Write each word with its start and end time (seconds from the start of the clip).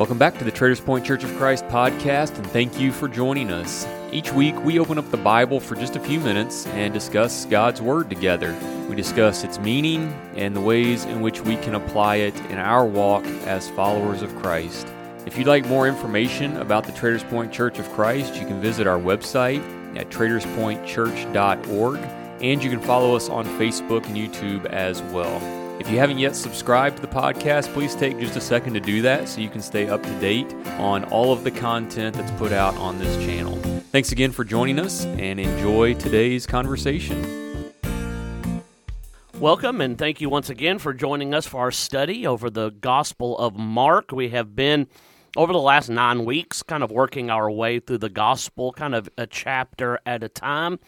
Welcome 0.00 0.16
back 0.16 0.38
to 0.38 0.44
the 0.44 0.50
Traders 0.50 0.80
Point 0.80 1.04
Church 1.04 1.24
of 1.24 1.36
Christ 1.36 1.66
podcast, 1.66 2.34
and 2.38 2.46
thank 2.46 2.80
you 2.80 2.90
for 2.90 3.06
joining 3.06 3.50
us. 3.50 3.86
Each 4.12 4.32
week, 4.32 4.58
we 4.64 4.78
open 4.78 4.96
up 4.96 5.10
the 5.10 5.18
Bible 5.18 5.60
for 5.60 5.74
just 5.74 5.94
a 5.94 6.00
few 6.00 6.18
minutes 6.20 6.66
and 6.68 6.94
discuss 6.94 7.44
God's 7.44 7.82
Word 7.82 8.08
together. 8.08 8.56
We 8.88 8.96
discuss 8.96 9.44
its 9.44 9.58
meaning 9.58 10.10
and 10.36 10.56
the 10.56 10.60
ways 10.62 11.04
in 11.04 11.20
which 11.20 11.42
we 11.42 11.56
can 11.56 11.74
apply 11.74 12.16
it 12.16 12.34
in 12.46 12.56
our 12.56 12.86
walk 12.86 13.26
as 13.44 13.68
followers 13.68 14.22
of 14.22 14.34
Christ. 14.36 14.88
If 15.26 15.36
you'd 15.36 15.46
like 15.46 15.66
more 15.66 15.86
information 15.86 16.56
about 16.56 16.84
the 16.84 16.92
Traders 16.92 17.24
Point 17.24 17.52
Church 17.52 17.78
of 17.78 17.86
Christ, 17.92 18.36
you 18.36 18.46
can 18.46 18.58
visit 18.58 18.86
our 18.86 18.98
website 18.98 19.60
at 19.98 20.08
traderspointchurch.org, 20.08 21.98
and 22.40 22.64
you 22.64 22.70
can 22.70 22.80
follow 22.80 23.14
us 23.14 23.28
on 23.28 23.44
Facebook 23.58 24.06
and 24.06 24.16
YouTube 24.16 24.64
as 24.64 25.02
well. 25.12 25.59
If 25.80 25.90
you 25.90 25.96
haven't 25.96 26.18
yet 26.18 26.36
subscribed 26.36 26.96
to 26.96 27.02
the 27.02 27.08
podcast, 27.08 27.72
please 27.72 27.94
take 27.94 28.18
just 28.18 28.36
a 28.36 28.40
second 28.40 28.74
to 28.74 28.80
do 28.80 29.00
that 29.00 29.26
so 29.30 29.40
you 29.40 29.48
can 29.48 29.62
stay 29.62 29.88
up 29.88 30.02
to 30.02 30.20
date 30.20 30.52
on 30.78 31.04
all 31.04 31.32
of 31.32 31.42
the 31.42 31.50
content 31.50 32.16
that's 32.16 32.30
put 32.32 32.52
out 32.52 32.76
on 32.76 32.98
this 32.98 33.16
channel. 33.24 33.56
Thanks 33.90 34.12
again 34.12 34.30
for 34.30 34.44
joining 34.44 34.78
us 34.78 35.06
and 35.06 35.40
enjoy 35.40 35.94
today's 35.94 36.46
conversation. 36.46 37.72
Welcome 39.38 39.80
and 39.80 39.96
thank 39.96 40.20
you 40.20 40.28
once 40.28 40.50
again 40.50 40.78
for 40.78 40.92
joining 40.92 41.32
us 41.32 41.46
for 41.46 41.60
our 41.60 41.70
study 41.70 42.26
over 42.26 42.50
the 42.50 42.68
Gospel 42.68 43.38
of 43.38 43.56
Mark. 43.56 44.12
We 44.12 44.28
have 44.28 44.54
been 44.54 44.86
over 45.34 45.54
the 45.54 45.58
last 45.58 45.88
nine 45.88 46.26
weeks 46.26 46.62
kind 46.62 46.82
of 46.82 46.90
working 46.92 47.30
our 47.30 47.50
way 47.50 47.80
through 47.80 47.98
the 47.98 48.10
Gospel, 48.10 48.70
kind 48.72 48.94
of 48.94 49.08
a 49.16 49.26
chapter 49.26 49.98
at 50.04 50.22
a 50.22 50.28
time. 50.28 50.78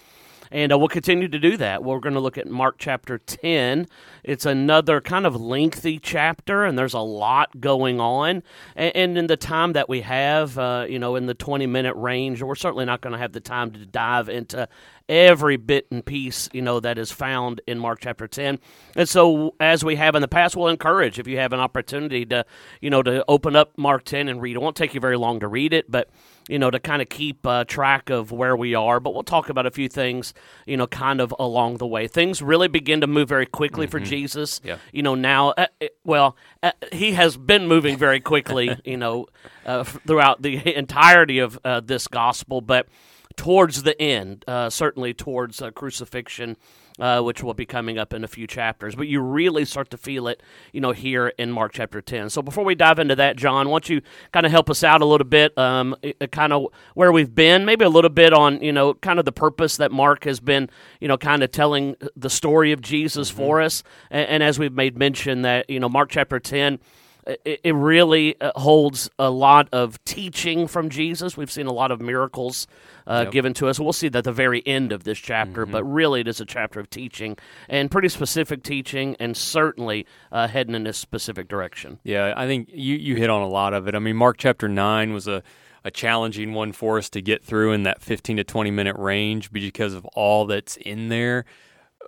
And 0.53 0.71
uh, 0.71 0.79
we'll 0.79 0.89
continue 0.89 1.29
to 1.29 1.39
do 1.39 1.57
that. 1.57 1.83
We're 1.83 1.99
going 1.99 2.13
to 2.13 2.21
look 2.21 2.37
at 2.37 2.47
Mark 2.47 2.77
chapter 2.79 3.17
10. 3.17 3.89
It's 4.23 4.45
another 4.45 5.01
kind 5.01 5.25
of 5.25 5.35
lengthy 5.35 5.99
chapter, 5.99 6.65
and 6.65 6.79
there's 6.79 6.93
a 6.93 7.01
lot 7.01 7.59
going 7.59 8.01
on. 8.01 8.43
And, 8.77 8.95
and 8.95 9.19
in 9.19 9.27
the 9.29 9.39
time 9.39 9.73
that 9.73 9.89
we 9.89 10.03
have, 10.03 10.59
uh, 10.59 10.87
you 10.89 10.99
know, 10.99 11.17
in 11.17 11.25
the 11.25 11.33
20 11.33 11.67
minute 11.67 11.95
range, 11.97 12.43
we're 12.43 12.55
certainly 12.55 12.85
not 12.85 13.01
going 13.01 13.15
to 13.15 13.19
have 13.19 13.33
the 13.33 13.41
time 13.41 13.71
to 13.71 13.87
dive 13.87 14.29
into 14.29 14.69
every 15.09 15.57
bit 15.57 15.87
and 15.91 16.05
piece, 16.05 16.49
you 16.53 16.63
know, 16.63 16.81
that 16.81 16.99
is 16.99 17.11
found 17.11 17.61
in 17.67 17.79
Mark 17.79 18.01
chapter 18.01 18.27
10. 18.27 18.59
And 18.97 19.09
so, 19.09 19.55
as 19.61 19.85
we 19.85 19.97
have 19.97 20.15
in 20.15 20.23
the 20.23 20.29
past, 20.29 20.57
we'll 20.57 20.69
encourage 20.69 21.19
if 21.19 21.27
you 21.27 21.39
have 21.39 21.53
an 21.53 21.61
opportunity 21.61 22.25
to, 22.27 22.45
you 22.81 22.91
know, 22.91 23.03
to 23.03 23.25
open 23.29 23.57
up 23.57 23.77
Mark 23.77 24.05
10 24.05 24.29
and 24.29 24.41
read. 24.41 24.57
It 24.57 24.63
won't 24.63 24.77
take 24.77 24.95
you 24.95 25.01
very 25.01 25.17
long 25.17 25.41
to 25.41 25.49
read 25.49 25.73
it, 25.73 25.91
but 25.91 26.09
you 26.49 26.59
know, 26.59 26.71
to 26.71 26.81
kind 26.81 27.01
of 27.01 27.09
keep 27.09 27.47
uh, 27.47 27.65
track 27.65 28.11
of 28.11 28.33
where 28.33 28.57
we 28.57 28.75
are. 28.75 29.01
But 29.01 29.15
we'll 29.15 29.23
talk 29.23 29.49
about 29.49 29.67
a 29.67 29.71
few 29.71 29.89
things, 29.89 30.35
you 30.67 30.77
know, 30.77 30.87
kind 30.87 31.21
of 31.21 31.35
along 31.39 31.79
the 31.79 31.87
way. 31.87 32.09
Things 32.09 32.43
really 32.43 32.69
begin 32.69 33.01
to 33.01 33.07
move 33.07 33.29
very 33.29 33.47
quickly 33.47 33.87
mm-hmm. 33.87 33.91
for 33.93 34.01
Jesus. 34.01 34.61
Yeah. 34.65 34.79
You 34.93 35.03
know, 35.03 35.15
now, 35.15 35.51
uh, 35.51 35.67
uh 35.81 35.87
well, 36.05 36.37
uh, 36.63 36.73
he 36.93 37.13
has 37.13 37.37
been 37.37 37.69
moving 37.69 37.97
very 37.97 38.21
quickly, 38.21 38.77
you 38.85 38.97
know, 38.97 39.27
uh, 39.65 39.85
throughout 39.85 40.43
the 40.43 40.77
entirety 40.77 41.39
of 41.39 41.59
uh, 41.65 41.81
this 41.81 42.09
gospel, 42.09 42.61
but 42.61 42.87
towards 43.37 43.83
the 43.83 44.01
end, 44.01 44.45
certainly 44.69 45.15
towards 45.15 45.63
crucifixion 45.75 46.57
uh, 46.99 47.21
which 47.21 47.43
will 47.43 47.55
be 47.55 47.67
coming 47.67 47.99
up 47.99 48.13
in 48.13 48.25
a 48.25 48.29
few 48.29 48.47
chapters. 48.47 48.95
But 48.95 49.09
you 49.09 49.21
really 49.21 49.65
start 49.65 49.91
to 49.91 49.97
feel 49.97 50.29
it, 50.29 50.43
you 50.73 50.81
know, 50.81 50.93
here 50.93 51.33
in 51.39 51.51
Mark 51.51 51.73
chapter 51.73 52.01
10. 52.01 52.31
So 52.31 52.43
before 52.43 52.65
we 52.65 52.75
dive 52.75 52.99
into 52.99 53.17
that, 53.17 53.37
John, 53.37 53.69
why 53.69 53.75
don't 53.77 53.89
you 53.89 54.03
kind 54.33 54.47
of 54.47 54.53
help 54.53 54.69
us 54.71 54.85
out 54.85 55.01
a 55.01 55.07
little 55.07 55.27
bit, 55.27 55.57
um, 55.57 55.97
kind 56.31 56.53
of 56.53 56.69
where 56.95 57.13
we've 57.13 57.35
been, 57.35 57.65
maybe 57.65 57.85
a 57.85 57.89
little 57.89 58.11
bit 58.11 58.33
on, 58.33 58.63
you 58.63 58.73
know, 58.73 58.95
kind 58.95 59.19
of 59.19 59.25
the 59.25 59.33
purpose 59.33 59.77
that 59.79 59.91
Mark 59.91 60.25
has 60.25 60.41
been, 60.41 60.69
you 61.01 61.09
know, 61.09 61.17
kind 61.17 61.43
of 61.43 61.51
telling 61.51 61.97
the 62.17 62.31
story 62.31 62.73
of 62.73 62.81
Jesus 62.81 63.31
mm-hmm. 63.31 63.39
for 63.39 63.61
us. 63.61 63.83
And, 64.11 64.29
and 64.29 64.43
as 64.43 64.59
we've 64.59 64.75
made 64.75 64.97
mention 64.99 65.43
that, 65.43 65.69
you 65.71 65.81
know, 65.81 65.89
Mark 65.89 66.11
chapter 66.11 66.39
10 66.39 66.79
it, 67.27 67.75
really 67.75 68.41
uh, 68.41 68.53
holds 68.57 69.09
a 69.19 69.31
lot 69.31 69.69
of 69.73 70.03
teaching 70.05 70.67
from 70.67 70.89
Jesus. 70.89 71.37
We've 71.37 71.51
seen 71.51 71.67
a 71.67 71.73
lot 71.73 71.91
of 71.91 72.01
miracles 72.01 72.67
uh, 73.07 73.23
yep. 73.25 73.33
given 73.33 73.55
to 73.55 73.69
us. 73.69 73.79
We'll 73.79 73.93
see 73.93 74.09
that 74.09 74.19
at 74.19 74.25
the 74.25 74.33
very 74.33 74.67
end 74.67 74.93
of 74.93 75.05
this 75.05 75.19
chapter, 75.19 75.63
mm-hmm. 75.63 75.73
but 75.73 75.85
really 75.85 76.21
it 76.21 76.29
is 76.29 76.41
a 76.41 76.45
chapter 76.45 76.81
of 76.81 76.91
teaching 76.91 77.37
and 77.69 77.91
pretty 77.91 78.09
specific 78.09 78.63
teaching, 78.63 79.17
and 79.21 79.37
certainly 79.37 80.07
uh, 80.31 80.49
heading 80.49 80.75
in 80.75 80.87
a 80.87 80.93
specific 80.93 81.49
direction. 81.49 81.99
Yeah, 82.05 82.35
I 82.37 82.47
think 82.47 82.69
you 82.73 82.97
you 82.97 83.17
hit 83.17 83.31
on 83.31 83.43
a 83.43 83.49
lot 83.49 83.75
of 83.75 83.89
it. 83.89 83.95
I 83.95 83.99
mean, 83.99 84.17
Mark 84.17 84.39
chapter 84.39 84.69
nine 84.69 85.13
was 85.13 85.29
a 85.29 85.43
a 85.85 85.91
challenging 85.91 86.55
one 86.55 86.73
for 86.73 86.99
us 86.99 87.11
to 87.11 87.21
get 87.21 87.45
through 87.45 87.73
in 87.73 87.83
that 87.83 88.01
15 88.01 88.37
to 88.37 88.45
20 88.45 88.71
minute 88.71 88.97
range 88.97 89.51
because 89.51 89.95
of 89.95 90.05
all 90.15 90.47
that's 90.47 90.77
in 90.77 91.09
there. 91.09 91.45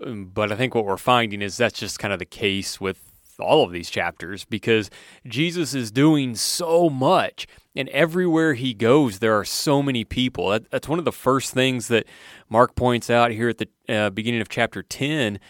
Um, 0.05 0.27
but 0.27 0.53
I 0.53 0.57
think 0.57 0.75
what 0.75 0.85
we're 0.85 0.97
finding 0.97 1.43
is 1.43 1.57
that's 1.57 1.79
just 1.79 1.99
kind 1.99 2.13
of 2.13 2.19
the 2.19 2.25
case 2.25 2.81
with 2.81 3.14
all 3.39 3.65
of 3.65 3.73
these 3.73 3.91
chapters 3.91 4.45
because 4.45 4.91
Jesus 5.27 5.75
is 5.75 5.91
doing 5.91 6.35
so 6.35 6.89
much. 6.89 7.47
And 7.77 7.89
everywhere 7.89 8.55
he 8.55 8.73
goes, 8.73 9.19
there 9.19 9.37
are 9.37 9.45
so 9.45 9.83
many 9.83 10.05
people. 10.05 10.51
That, 10.51 10.71
that's 10.71 10.89
one 10.89 10.99
of 10.99 11.05
the 11.05 11.13
first 11.13 11.53
things 11.53 11.89
that 11.89 12.07
Mark 12.49 12.77
points 12.77 13.11
out 13.11 13.33
here 13.33 13.49
at 13.49 13.59
the 13.59 13.69
uh, 13.89 14.11
beginning 14.11 14.41
of 14.41 14.49
chapter 14.49 14.83
10 14.83 15.41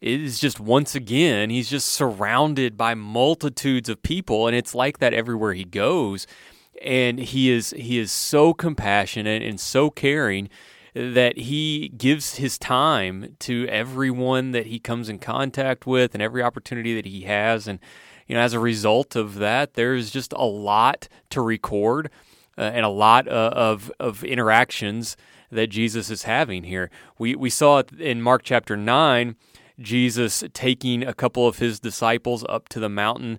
is 0.00 0.38
just 0.38 0.60
once 0.60 0.94
again, 0.94 1.50
he's 1.50 1.68
just 1.68 1.88
surrounded 1.88 2.76
by 2.76 2.94
multitudes 2.94 3.88
of 3.88 4.02
people. 4.02 4.46
And 4.46 4.56
it's 4.56 4.74
like 4.74 4.98
that 4.98 5.12
everywhere 5.12 5.54
he 5.54 5.64
goes. 5.64 6.26
And 6.82 7.18
he 7.18 7.50
is 7.50 7.70
he 7.70 7.98
is 7.98 8.12
so 8.12 8.54
compassionate 8.54 9.42
and 9.42 9.58
so 9.58 9.90
caring 9.90 10.48
that 10.94 11.38
he 11.38 11.88
gives 11.96 12.36
his 12.36 12.58
time 12.58 13.36
to 13.40 13.66
everyone 13.68 14.52
that 14.52 14.66
he 14.66 14.78
comes 14.78 15.08
in 15.08 15.18
contact 15.18 15.86
with 15.86 16.14
and 16.14 16.22
every 16.22 16.42
opportunity 16.42 16.94
that 16.94 17.06
he 17.06 17.22
has. 17.22 17.68
And, 17.68 17.78
you 18.26 18.34
know, 18.34 18.40
as 18.40 18.52
a 18.52 18.60
result 18.60 19.16
of 19.16 19.36
that, 19.36 19.74
there's 19.74 20.10
just 20.10 20.32
a 20.32 20.44
lot 20.44 21.08
to 21.30 21.40
record 21.40 22.10
uh, 22.56 22.62
and 22.62 22.84
a 22.84 22.90
lot 22.90 23.28
uh, 23.28 23.50
of, 23.54 23.92
of 24.00 24.24
interactions 24.24 25.16
that 25.50 25.68
Jesus 25.68 26.10
is 26.10 26.24
having 26.24 26.64
here. 26.64 26.90
We, 27.18 27.34
we 27.34 27.50
saw 27.50 27.78
it 27.78 27.92
in 27.92 28.20
Mark 28.20 28.42
chapter 28.42 28.76
9, 28.76 29.36
Jesus 29.80 30.44
taking 30.52 31.02
a 31.02 31.14
couple 31.14 31.46
of 31.46 31.58
his 31.58 31.80
disciples 31.80 32.44
up 32.48 32.68
to 32.70 32.80
the 32.80 32.88
mountain 32.88 33.38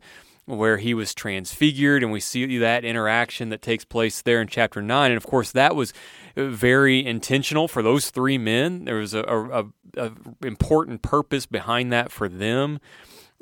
where 0.58 0.78
he 0.78 0.94
was 0.94 1.14
transfigured, 1.14 2.04
and 2.04 2.12
we 2.12 2.20
see 2.20 2.58
that 2.58 2.84
interaction 2.84 3.50
that 3.50 3.62
takes 3.62 3.86
place 3.86 4.22
there 4.22 4.42
in 4.42 4.48
chapter 4.48 4.82
9. 4.82 5.12
And 5.12 5.18
of 5.18 5.26
course, 5.26 5.52
that 5.52 5.76
was 5.76 5.94
very 6.36 7.06
intentional 7.06 7.68
for 7.68 7.82
those 7.82 8.10
three 8.10 8.38
men. 8.38 8.86
There 8.86 8.96
was 8.96 9.14
a, 9.14 9.24
a, 9.24 9.66
a 9.98 10.12
important 10.44 11.02
purpose 11.02 11.46
behind 11.46 11.92
that 11.94 12.12
for 12.12 12.28
them. 12.28 12.80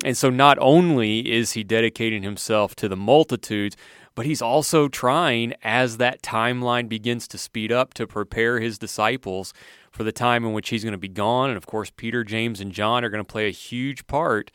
And 0.04 0.16
so 0.16 0.30
not 0.30 0.58
only 0.60 1.32
is 1.32 1.52
he 1.52 1.64
dedicating 1.64 2.22
himself 2.22 2.76
to 2.76 2.88
the 2.88 2.96
multitudes, 2.96 3.76
but 4.14 4.26
he's 4.26 4.42
also 4.42 4.88
trying, 4.88 5.54
as 5.62 5.96
that 5.96 6.22
timeline 6.22 6.88
begins 6.88 7.26
to 7.28 7.38
speed 7.38 7.72
up, 7.72 7.94
to 7.94 8.06
prepare 8.06 8.60
his 8.60 8.78
disciples 8.78 9.52
for 9.90 10.04
the 10.04 10.12
time 10.12 10.44
in 10.44 10.52
which 10.52 10.68
he's 10.68 10.84
going 10.84 10.92
to 10.92 10.98
be 10.98 11.08
gone. 11.08 11.50
And 11.50 11.56
of 11.56 11.66
course, 11.66 11.90
Peter, 11.90 12.22
James, 12.22 12.60
and 12.60 12.72
John 12.72 13.04
are 13.04 13.10
going 13.10 13.24
to 13.24 13.32
play 13.32 13.48
a 13.48 13.52
huge 13.52 14.06
part 14.06 14.50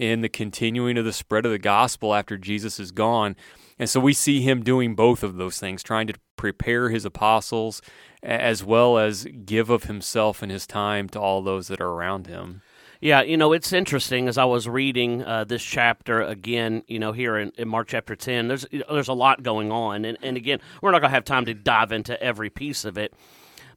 in 0.00 0.22
the 0.22 0.28
continuing 0.30 0.96
of 0.96 1.04
the 1.04 1.12
spread 1.12 1.44
of 1.44 1.52
the 1.52 1.58
gospel 1.58 2.14
after 2.14 2.38
Jesus 2.38 2.80
is 2.80 2.90
gone. 2.90 3.36
And 3.78 3.88
so 3.88 4.00
we 4.00 4.14
see 4.14 4.40
him 4.40 4.62
doing 4.62 4.94
both 4.94 5.22
of 5.22 5.36
those 5.36 5.60
things, 5.60 5.82
trying 5.82 6.06
to 6.06 6.14
prepare 6.36 6.88
his 6.88 7.04
apostles 7.04 7.82
as 8.22 8.64
well 8.64 8.96
as 8.96 9.26
give 9.44 9.68
of 9.68 9.84
himself 9.84 10.42
and 10.42 10.50
his 10.50 10.66
time 10.66 11.10
to 11.10 11.20
all 11.20 11.42
those 11.42 11.68
that 11.68 11.82
are 11.82 11.90
around 11.90 12.26
him. 12.26 12.62
Yeah, 13.02 13.20
you 13.20 13.36
know, 13.36 13.52
it's 13.52 13.74
interesting 13.74 14.26
as 14.26 14.38
I 14.38 14.44
was 14.44 14.66
reading 14.68 15.22
uh, 15.22 15.44
this 15.44 15.62
chapter 15.62 16.22
again, 16.22 16.82
you 16.86 16.98
know, 16.98 17.12
here 17.12 17.36
in, 17.36 17.52
in 17.58 17.68
Mark 17.68 17.88
chapter 17.88 18.16
10, 18.16 18.48
there's, 18.48 18.66
there's 18.70 19.08
a 19.08 19.14
lot 19.14 19.42
going 19.42 19.70
on. 19.70 20.06
And, 20.06 20.16
and 20.22 20.36
again, 20.36 20.60
we're 20.80 20.92
not 20.92 21.00
going 21.00 21.10
to 21.10 21.14
have 21.14 21.24
time 21.24 21.44
to 21.44 21.54
dive 21.54 21.92
into 21.92 22.20
every 22.22 22.48
piece 22.48 22.86
of 22.86 22.96
it. 22.96 23.14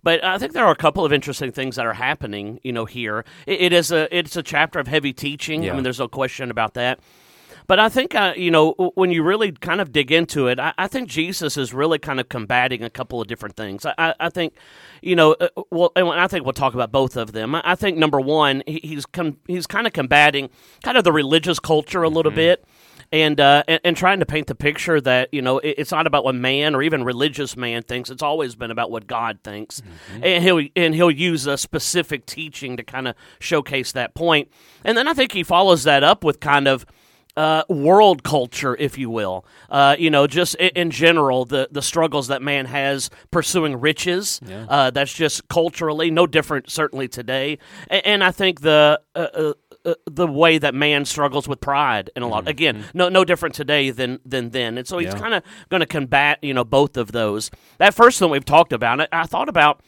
But 0.04 0.24
I 0.24 0.38
think 0.38 0.52
there 0.54 0.66
are 0.66 0.72
a 0.72 0.76
couple 0.76 1.06
of 1.06 1.14
interesting 1.14 1.52
things 1.52 1.78
that 1.78 1.86
are 1.86 1.94
happening, 1.94 2.60
you 2.64 2.74
know, 2.74 2.86
here. 2.86 3.26
it, 3.48 3.62
it 3.62 3.74
is 3.74 3.92
a 3.92 4.16
it's 4.16 4.36
a 4.36 4.44
chapter 4.44 4.80
of 4.80 4.88
heavy 4.88 5.14
teaching. 5.14 5.64
Yeah. 5.64 5.72
I 5.72 5.76
mean, 5.76 5.84
there's 5.84 6.00
no 6.00 6.08
question 6.08 6.52
about 6.52 6.74
that. 6.74 7.00
But 7.68 7.80
I 7.80 7.90
think, 7.90 8.14
uh, 8.16 8.34
you 8.36 8.52
know, 8.52 8.72
when 8.96 9.12
you 9.12 9.24
really 9.24 9.52
kind 9.52 9.80
of 9.80 9.92
dig 9.92 10.12
into 10.12 10.48
it, 10.48 10.60
I, 10.60 10.74
I, 10.78 10.88
think 10.88 11.08
Jesus 11.08 11.58
is 11.58 11.74
really 11.74 11.98
kind 11.98 12.20
of 12.20 12.30
combating 12.30 12.84
a 12.84 12.90
couple 12.90 13.22
of 13.22 13.28
different 13.28 13.56
things. 13.56 13.86
I, 13.86 14.14
I 14.20 14.30
think, 14.30 14.54
you 15.02 15.16
know, 15.16 15.34
uh, 15.40 15.48
well, 15.72 15.92
and 15.96 16.10
I 16.10 16.28
think 16.28 16.46
we'll 16.46 16.54
talk 16.54 16.74
about 16.74 16.92
both 16.92 17.16
of 17.16 17.32
them. 17.32 17.56
I, 17.56 17.76
think 17.76 17.98
number 17.98 18.20
one, 18.20 18.64
he, 18.68 18.80
he's 18.84 19.06
com- 19.06 19.38
he's 19.48 19.68
kind 19.68 19.88
of 19.88 19.94
combating 19.94 20.50
kind 20.84 20.98
of 20.98 21.04
the 21.04 21.12
religious 21.12 21.60
culture 21.60 22.04
a 22.04 22.10
little 22.10 22.32
mm-hmm. 22.32 22.38
bit. 22.38 22.66
And, 23.14 23.40
uh, 23.40 23.62
and, 23.68 23.80
and 23.84 23.96
trying 23.96 24.22
to 24.22 24.26
paint 24.26 24.48
the 24.48 24.56
picture 24.56 25.00
that 25.00 25.30
you 25.32 25.44
know 25.44 25.60
it's 25.60 25.92
not 25.92 26.08
about 26.08 26.24
what 26.24 26.34
man 26.34 26.74
or 26.74 26.82
even 26.82 27.04
religious 27.04 27.56
man 27.56 27.84
thinks. 27.84 28.10
It's 28.10 28.24
always 28.24 28.56
been 28.56 28.72
about 28.72 28.90
what 28.90 29.06
God 29.06 29.38
thinks, 29.44 29.82
mm-hmm. 29.82 30.24
and 30.24 30.44
he'll 30.44 30.68
and 30.76 30.96
he'll 30.96 31.12
use 31.12 31.46
a 31.46 31.56
specific 31.56 32.26
teaching 32.26 32.76
to 32.76 32.84
kind 32.84 33.08
of 33.08 33.16
showcase 33.40 33.92
that 33.92 34.16
point. 34.16 34.50
And 34.84 34.98
then 34.98 35.08
I 35.08 35.14
think 35.14 35.32
he 35.32 35.44
follows 35.44 35.84
that 35.84 36.04
up 36.04 36.24
with 36.24 36.40
kind 36.40 36.68
of 36.68 36.88
uh, 37.36 37.64
world 37.70 38.24
culture, 38.24 38.76
if 38.78 38.98
you 38.98 39.10
will. 39.10 39.46
Uh, 39.70 39.96
you 39.98 40.10
know, 40.10 40.28
just 40.28 40.56
in, 40.56 40.92
general, 40.92 41.46
the, 41.46 41.68
the 41.72 41.82
struggles 41.82 42.28
that 42.28 42.42
man 42.42 42.66
has 42.66 43.10
pursuing 43.32 43.80
riches. 43.80 44.40
Yeah. 44.46 44.66
Uh, 44.70 44.90
that's 44.92 45.14
just 45.14 45.48
culturally 45.48 46.12
no 46.12 46.28
different, 46.28 46.70
certainly 46.70 47.08
today. 47.08 47.58
And, 47.90 48.06
and 48.06 48.24
I 48.24 48.32
think 48.32 48.62
the 48.62 49.00
uh, 49.86 49.94
the 50.10 50.28
way 50.28 50.58
that 50.58 50.74
man 50.74 51.06
struggles 51.06 51.48
with 51.48 51.60
pride 51.60 52.10
in 52.16 52.24
a 52.24 52.28
lot. 52.28 52.48
Again, 52.48 52.86
no 52.94 53.10
no 53.10 53.26
different 53.26 53.54
today 53.56 53.90
than 53.92 54.20
than 54.26 54.50
then, 54.52 54.78
and 54.78 54.88
so 54.88 54.98
he's 54.98 55.14
Yeah. 55.14 55.20
kind 55.20 55.34
of 55.34 55.44
going 55.70 55.82
to 55.82 55.86
combat 55.86 56.40
you 56.42 56.54
know 56.54 56.64
both 56.64 56.96
of 56.98 57.12
those. 57.12 57.52
That 57.80 57.94
first 57.94 58.22
one 58.22 58.30
we've 58.32 58.46
talked 58.46 58.72
about, 58.74 59.02
I, 59.02 59.08
I 59.12 59.26
thought 59.26 59.50
about 59.50 59.82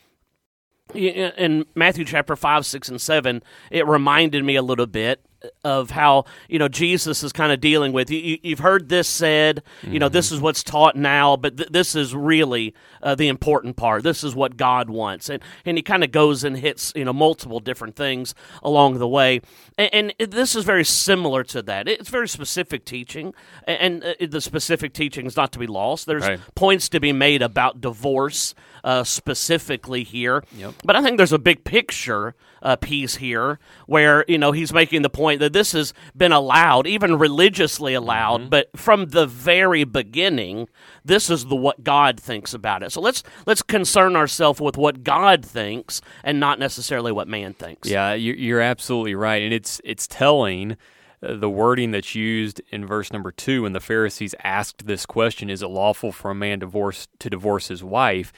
in 0.94 1.66
Matthew 1.76 2.06
chapter 2.06 2.36
5, 2.36 2.66
6, 2.66 2.90
and 2.90 3.02
7, 3.02 3.42
it 3.72 3.88
reminded 3.88 4.44
me 4.46 4.56
a 4.56 4.62
little 4.62 4.86
bit 4.86 5.26
of 5.64 5.92
how, 5.92 6.26
you 6.50 6.60
know, 6.60 6.68
Jesus 6.68 7.24
is 7.24 7.32
kind 7.32 7.52
of 7.52 7.60
dealing 7.60 7.94
with. 7.94 8.10
You, 8.10 8.38
have 8.46 8.60
heard 8.60 8.90
this 8.90 9.08
said, 9.08 9.64
you 9.84 10.00
know, 10.00 10.10
this 10.10 10.32
is 10.32 10.40
what's 10.40 10.64
taught 10.64 10.96
now, 10.96 11.36
but 11.38 11.58
th- 11.58 11.70
this 11.70 11.96
is 11.96 12.16
really 12.16 12.74
uh, 13.02 13.16
the 13.16 13.28
important 13.28 13.76
part. 13.76 14.04
This 14.04 14.24
is 14.24 14.36
what 14.36 14.58
God 14.58 14.90
wants. 14.90 15.30
And, 15.30 15.42
and 15.66 15.78
he 15.78 15.84
kind 15.84 16.04
of 16.04 16.12
goes 16.12 16.44
and 16.44 16.58
hits, 16.58 16.92
you 16.96 17.06
know, 17.06 17.14
multiple 17.14 17.60
different 17.60 17.96
things 17.96 18.36
along 18.64 19.00
the 19.00 19.08
way. 19.08 19.42
And, 19.78 20.14
and 20.20 20.32
this 20.32 20.56
is 20.56 20.64
very 20.64 20.86
similar 20.86 21.44
to 21.46 21.62
that. 21.64 21.88
It's 21.88 22.10
very 22.10 22.28
specific 22.28 22.86
teaching, 22.86 23.34
and, 23.66 24.04
and 24.04 24.16
uh, 24.22 24.26
the 24.28 24.42
specific 24.42 24.94
teaching 24.94 25.26
is 25.26 25.36
not 25.36 25.52
to 25.54 25.60
be 25.60 25.68
lost. 25.68 26.06
There's 26.06 26.26
Right. 26.26 26.40
points 26.56 26.90
to 26.90 27.00
be 27.00 27.14
made 27.14 27.42
about 27.42 27.82
divorce 27.82 28.56
uh, 28.86 29.04
specifically 29.04 30.04
here. 30.04 30.44
Yep. 30.56 30.76
But 30.86 30.96
I 30.96 31.02
think 31.02 31.18
there's 31.18 31.34
a 31.34 31.40
big 31.40 31.64
picture 31.66 32.36
uh, 32.62 32.76
piece 32.78 33.16
here 33.18 33.60
where 33.86 34.24
you 34.28 34.38
know 34.38 34.52
he's 34.52 34.72
making 34.72 35.02
the 35.02 35.10
point 35.10 35.40
that 35.42 35.52
this 35.54 35.74
has 35.74 35.94
been 36.16 36.32
allowed, 36.32 36.88
even 36.88 37.18
religiously 37.18 37.94
allowed, 37.94 38.42
Mm-hmm. 38.42 38.50
but 38.50 38.70
from 38.78 39.08
the 39.08 39.26
very 39.28 39.84
beginning, 39.84 40.68
this 41.04 41.30
is 41.30 41.46
the 41.46 41.56
what 41.56 41.84
God 41.84 42.20
thinks 42.20 42.54
about 42.54 42.82
it. 42.84 42.92
So 42.92 43.02
let's 43.02 43.22
let's 43.46 43.62
concern 43.62 44.16
ourselves 44.16 44.62
with 44.62 44.78
what 44.78 45.04
God 45.04 45.44
thinks 45.46 46.02
and 46.24 46.40
not 46.40 46.58
necessarily 46.60 47.12
what 47.12 47.28
man 47.28 47.54
thinks. 47.54 47.90
Yeah, 47.90 48.14
you- 48.14 48.34
you're 48.34 48.62
absolutely 48.62 49.16
right, 49.16 49.42
and 49.44 49.54
it's 49.54 49.82
it's 49.84 50.08
telling 50.08 50.78
uh, 51.24 51.36
the 51.36 51.50
wording 51.50 51.92
that's 51.92 52.16
used 52.16 52.62
in 52.72 52.86
verse 52.86 53.12
number 53.14 53.32
two 53.32 53.64
when 53.64 53.74
the 53.74 53.80
Pharisees 53.80 54.34
asked 54.44 54.88
this 54.88 55.06
question: 55.06 55.50
"Is 55.50 55.62
it 55.62 55.68
lawful 55.68 56.12
for 56.12 56.32
a 56.32 56.36
man 56.36 56.60
divorce 56.60 57.08
to 57.20 57.30
divorce 57.30 57.68
his 57.68 57.84
wife?" 57.84 58.32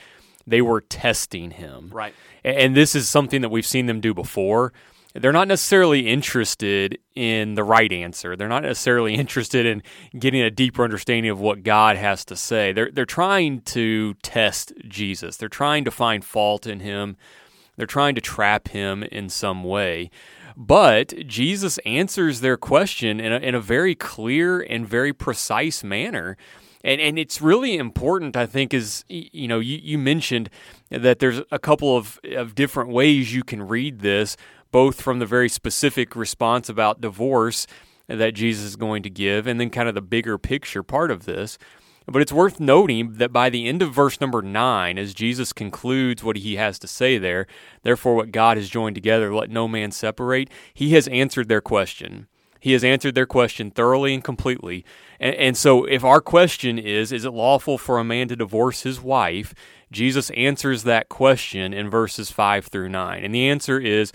They 0.48 0.62
were 0.62 0.82
testing 0.82 1.52
him, 1.52 1.90
Right. 1.92 2.14
And 2.44 2.76
this 2.76 2.96
is 2.96 3.10
something 3.10 3.42
that 3.42 3.50
we've 3.50 3.68
seen 3.68 3.86
them 3.86 4.00
do 4.00 4.14
before. 4.14 4.72
They're 5.14 5.34
not 5.34 5.48
necessarily 5.48 6.08
interested 6.08 7.00
in 7.16 7.56
the 7.56 7.64
right 7.64 7.92
answer. 7.92 8.36
They're 8.36 8.48
not 8.48 8.64
necessarily 8.64 9.16
interested 9.24 9.66
in 9.66 9.84
getting 10.18 10.42
a 10.42 10.52
deeper 10.52 10.84
understanding 10.84 11.30
of 11.32 11.40
what 11.40 11.64
God 11.64 11.98
has 11.98 12.24
to 12.26 12.36
say. 12.36 12.72
They're 12.72 12.92
they're 12.92 13.06
trying 13.06 13.62
to 13.62 14.14
test 14.16 14.74
Jesus. 14.88 15.38
They're 15.38 15.50
trying 15.50 15.84
to 15.86 15.92
find 15.92 16.24
fault 16.24 16.66
in 16.66 16.80
him. 16.80 17.18
They're 17.76 17.86
trying 17.86 18.16
to 18.16 18.22
trap 18.22 18.70
him 18.70 19.04
in 19.04 19.30
some 19.30 19.64
way. 19.64 20.10
But 20.56 21.28
Jesus 21.28 21.78
answers 21.80 22.42
their 22.42 22.58
question 22.58 23.20
in 23.20 23.32
a, 23.32 23.38
in 23.38 23.54
a 23.54 23.62
very 23.62 23.94
clear 23.94 24.60
and 24.60 24.88
very 24.88 25.14
precise 25.14 25.84
manner. 25.84 26.36
And, 26.88 27.02
and 27.02 27.20
it's 27.20 27.42
really 27.42 27.76
important, 27.76 28.38
I 28.38 28.46
think, 28.46 28.74
is, 28.74 29.04
you 29.10 29.46
know, 29.46 29.60
you, 29.60 29.78
you 29.84 29.98
mentioned 29.98 30.50
that 30.90 31.20
there's 31.20 31.42
a 31.52 31.60
couple 31.60 31.98
of, 31.98 32.18
of 32.34 32.56
different 32.56 32.92
ways 32.92 33.36
you 33.36 33.44
can 33.44 33.68
read 33.68 34.00
this, 34.00 34.38
both 34.72 35.02
from 35.02 35.20
the 35.20 35.26
very 35.26 35.50
specific 35.50 36.16
response 36.16 36.70
about 36.70 37.02
divorce 37.02 37.68
that 38.08 38.36
Jesus 38.36 38.64
is 38.64 38.76
going 38.78 39.04
to 39.04 39.10
give, 39.10 39.48
and 39.48 39.60
then 39.60 39.70
kind 39.70 39.90
of 39.90 39.96
the 39.96 40.02
bigger 40.02 40.38
picture 40.38 40.82
part 40.82 41.12
of 41.12 41.26
this. 41.26 41.58
But 42.06 42.22
it's 42.22 42.32
worth 42.32 42.58
noting 42.58 43.16
that 43.16 43.34
by 43.34 43.50
the 43.50 43.68
end 43.68 43.82
of 43.82 43.94
verse 43.94 44.22
number 44.22 44.42
nine, 44.42 44.98
as 44.98 45.14
Jesus 45.14 45.52
concludes 45.52 46.24
what 46.24 46.38
he 46.38 46.56
has 46.56 46.80
to 46.80 46.88
say 46.88 47.18
there, 47.18 47.48
therefore, 47.84 48.16
what 48.16 48.32
God 48.32 48.56
has 48.56 48.70
joined 48.70 48.96
together, 48.96 49.36
let 49.36 49.50
no 49.50 49.68
man 49.68 49.92
separate, 49.92 50.50
he 50.74 50.94
has 50.94 51.10
answered 51.10 51.50
their 51.50 51.60
question. 51.60 52.28
He 52.60 52.74
has 52.74 52.84
answered 52.84 53.16
their 53.16 53.26
question 53.26 53.72
thoroughly 53.72 54.14
and 54.14 54.24
completely. 54.24 54.86
And, 55.20 55.36
and 55.36 55.58
so, 55.58 55.86
if 55.86 56.04
our 56.04 56.22
question 56.22 56.78
is, 56.80 57.12
is 57.12 57.26
it 57.26 57.32
lawful 57.32 57.78
for 57.78 58.00
a 58.00 58.04
man 58.04 58.28
to 58.30 58.36
divorce 58.36 58.84
his 58.84 59.02
wife? 59.02 59.54
Jesus 59.92 60.30
answers 60.32 60.84
that 60.84 61.10
question 61.10 61.74
in 61.74 61.90
verses 61.90 62.32
5 62.32 62.66
through 62.66 62.90
9. 62.90 63.24
And 63.24 63.34
the 63.34 63.48
answer 63.48 63.80
is, 63.80 64.12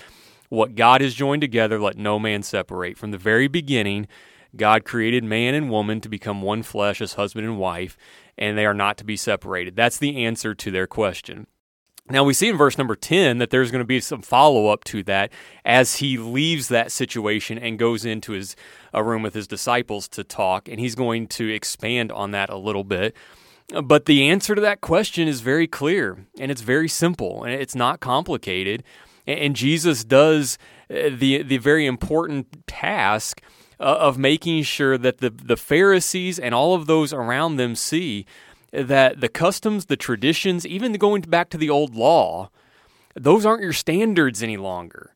what 0.53 0.75
God 0.75 1.01
has 1.01 1.15
joined 1.15 1.41
together, 1.41 1.81
let 1.81 1.97
no 1.97 2.19
man 2.19 2.43
separate. 2.43 2.99
From 2.99 3.11
the 3.11 3.17
very 3.17 3.49
beginning, 3.49 4.07
God 4.55 4.85
created 4.85 5.25
man 5.25 5.55
and 5.55 5.71
woman 5.71 6.01
to 6.03 6.11
become 6.11 6.43
one 6.43 6.63
flesh 6.63 7.01
as 7.01 7.15
husband 7.15 7.47
and 7.47 7.59
wife, 7.59 7.97
and 8.37 8.59
they 8.59 8.67
are 8.67 8.75
not 8.75 8.99
to 8.99 9.05
be 9.05 9.17
separated. 9.17 9.77
That's 9.77 9.97
the 9.97 10.25
answer 10.25 10.55
to 10.55 10.71
their 10.71 10.87
question. 10.87 11.47
Now, 12.13 12.25
we 12.25 12.35
see 12.35 12.49
in 12.49 12.59
verse 12.59 12.77
number 12.77 12.95
10 12.95 13.39
that 13.39 13.49
there's 13.49 13.71
going 13.71 13.81
to 13.81 13.87
be 13.87 13.99
some 13.99 14.21
follow 14.21 14.67
up 14.67 14.85
to 14.85 15.03
that 15.05 15.33
as 15.65 15.97
he 15.97 16.19
leaves 16.19 16.69
that 16.69 16.93
situation 16.93 17.59
and 17.59 17.79
goes 17.79 18.05
into 18.05 18.33
his 18.33 18.55
a 18.93 19.03
room 19.03 19.23
with 19.23 19.33
his 19.33 19.47
disciples 19.47 20.09
to 20.09 20.23
talk, 20.23 20.69
and 20.69 20.79
he's 20.79 20.95
going 20.95 21.27
to 21.29 21.49
expand 21.49 22.13
on 22.13 22.33
that 22.33 22.51
a 22.51 22.59
little 22.59 22.85
bit. 22.85 23.17
But 23.83 24.05
the 24.05 24.29
answer 24.29 24.55
to 24.55 24.61
that 24.61 24.83
question 24.83 25.27
is 25.27 25.41
very 25.41 25.67
clear 25.67 26.27
and 26.39 26.51
it's 26.51 26.61
very 26.61 26.89
simple 26.89 27.45
and 27.45 27.55
it's 27.55 27.75
not 27.75 28.01
complicated. 28.01 28.85
And 29.27 29.39
and 29.39 29.57
Jesus 29.57 30.05
does 30.05 30.59
uh, 30.91 31.09
the, 31.15 31.43
the 31.43 31.57
very 31.57 31.87
important 31.87 32.67
task 32.67 33.41
uh, 33.81 33.85
of 33.85 34.19
making 34.19 34.65
sure 34.65 34.99
that 34.99 35.19
the, 35.19 35.31
the 35.31 35.57
Pharisees 35.57 36.39
and 36.39 36.55
all 36.55 36.75
of 36.75 36.87
those 36.87 37.15
around 37.15 37.57
them 37.57 37.75
see 37.75 38.27
that 38.73 39.21
the 39.21 39.29
customs, 39.29 39.87
the 39.87 39.97
traditions, 39.97 40.67
even 40.67 40.93
going 40.95 41.23
back 41.23 41.51
to 41.51 41.59
the 41.59 41.71
old 41.71 41.95
law, 41.95 42.51
those 43.15 43.45
aren't 43.45 43.63
your 43.63 43.73
standards 43.73 44.43
any 44.43 44.57
longer. 44.57 45.15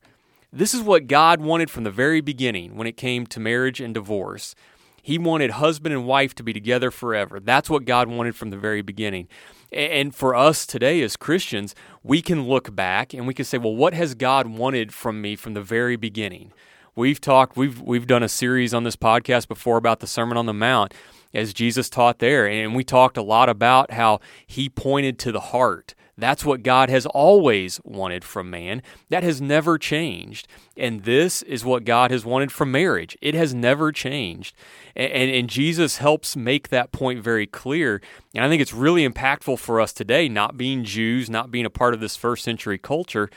This 0.52 0.74
is 0.74 0.82
what 0.82 1.06
God 1.06 1.40
wanted 1.40 1.70
from 1.70 1.84
the 1.84 1.90
very 1.90 2.20
beginning 2.20 2.76
when 2.76 2.86
it 2.86 2.96
came 2.96 3.26
to 3.26 3.40
marriage 3.40 3.80
and 3.80 3.92
divorce. 3.92 4.54
He 5.02 5.18
wanted 5.18 5.52
husband 5.52 5.94
and 5.94 6.06
wife 6.06 6.34
to 6.34 6.42
be 6.42 6.52
together 6.52 6.90
forever. 6.90 7.40
That's 7.40 7.70
what 7.70 7.84
God 7.84 8.08
wanted 8.08 8.34
from 8.34 8.50
the 8.50 8.56
very 8.56 8.82
beginning. 8.82 9.28
And 9.72 10.14
for 10.14 10.34
us 10.34 10.66
today 10.66 11.02
as 11.02 11.16
Christians, 11.16 11.74
we 12.02 12.22
can 12.22 12.46
look 12.48 12.74
back 12.74 13.14
and 13.14 13.26
we 13.26 13.34
can 13.34 13.44
say, 13.44 13.58
well, 13.58 13.74
what 13.74 13.94
has 13.94 14.14
God 14.14 14.46
wanted 14.46 14.92
from 14.92 15.20
me 15.20 15.36
from 15.36 15.54
the 15.54 15.62
very 15.62 15.96
beginning? 15.96 16.52
We've 16.94 17.20
talked, 17.20 17.56
we've 17.56 17.80
we've 17.80 18.06
done 18.06 18.22
a 18.22 18.28
series 18.28 18.72
on 18.72 18.84
this 18.84 18.96
podcast 18.96 19.48
before 19.48 19.76
about 19.76 20.00
the 20.00 20.06
Sermon 20.06 20.38
on 20.38 20.46
the 20.46 20.54
Mount 20.54 20.94
as 21.36 21.52
Jesus 21.52 21.90
taught 21.90 22.18
there, 22.18 22.48
and 22.48 22.74
we 22.74 22.82
talked 22.82 23.16
a 23.16 23.22
lot 23.22 23.48
about 23.48 23.92
how 23.92 24.20
he 24.46 24.68
pointed 24.68 25.18
to 25.20 25.32
the 25.32 25.40
heart. 25.40 25.94
That's 26.18 26.46
what 26.46 26.62
God 26.62 26.88
has 26.88 27.04
always 27.04 27.78
wanted 27.84 28.24
from 28.24 28.48
man. 28.48 28.82
That 29.10 29.22
has 29.22 29.40
never 29.40 29.76
changed. 29.76 30.48
And 30.74 31.04
this 31.04 31.42
is 31.42 31.62
what 31.62 31.84
God 31.84 32.10
has 32.10 32.24
wanted 32.24 32.50
from 32.50 32.72
marriage. 32.72 33.18
It 33.20 33.34
has 33.34 33.52
never 33.52 33.92
changed. 33.92 34.56
And, 34.94 35.12
and, 35.12 35.30
and 35.30 35.50
Jesus 35.50 35.98
helps 35.98 36.34
make 36.34 36.68
that 36.68 36.90
point 36.90 37.22
very 37.22 37.46
clear. 37.46 38.00
And 38.34 38.42
I 38.42 38.48
think 38.48 38.62
it's 38.62 38.72
really 38.72 39.06
impactful 39.06 39.58
for 39.58 39.78
us 39.78 39.92
today, 39.92 40.26
not 40.26 40.56
being 40.56 40.84
Jews, 40.84 41.28
not 41.28 41.50
being 41.50 41.66
a 41.66 41.70
part 41.70 41.92
of 41.92 42.00
this 42.00 42.16
first 42.16 42.44
century 42.44 42.78
culture, 42.78 43.28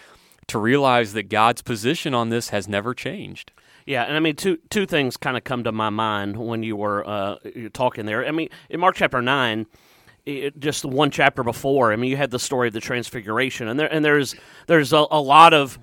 to 0.48 0.58
realize 0.58 1.12
that 1.14 1.30
God's 1.30 1.62
position 1.62 2.14
on 2.14 2.30
this 2.30 2.50
has 2.50 2.68
never 2.68 2.94
changed. 2.94 3.52
Yeah, 3.90 4.04
and 4.04 4.16
I 4.16 4.20
mean 4.20 4.36
two 4.36 4.58
two 4.70 4.86
things 4.86 5.18
kind 5.18 5.36
of 5.36 5.44
come 5.44 5.64
to 5.64 5.72
my 5.72 5.90
mind 5.90 6.38
when 6.38 6.62
you 6.62 6.76
were 6.76 7.04
uh, 7.10 7.38
talking 7.74 8.06
there. 8.06 8.24
I 8.24 8.30
mean, 8.30 8.50
in 8.70 8.80
Mark 8.80 8.96
chapter 8.96 9.20
nine, 9.20 9.66
it, 10.28 10.60
just 10.60 10.86
one 10.86 11.10
chapter 11.10 11.44
before, 11.44 11.92
I 11.92 11.96
mean, 11.96 12.12
you 12.12 12.16
had 12.16 12.30
the 12.30 12.38
story 12.38 12.68
of 12.68 12.76
the 12.76 12.82
Transfiguration, 12.82 13.68
and 13.68 13.80
there 13.80 13.92
and 13.92 14.06
there's 14.06 14.36
there's 14.68 14.94
a, 14.94 15.08
a 15.10 15.20
lot 15.20 15.56
of 15.56 15.80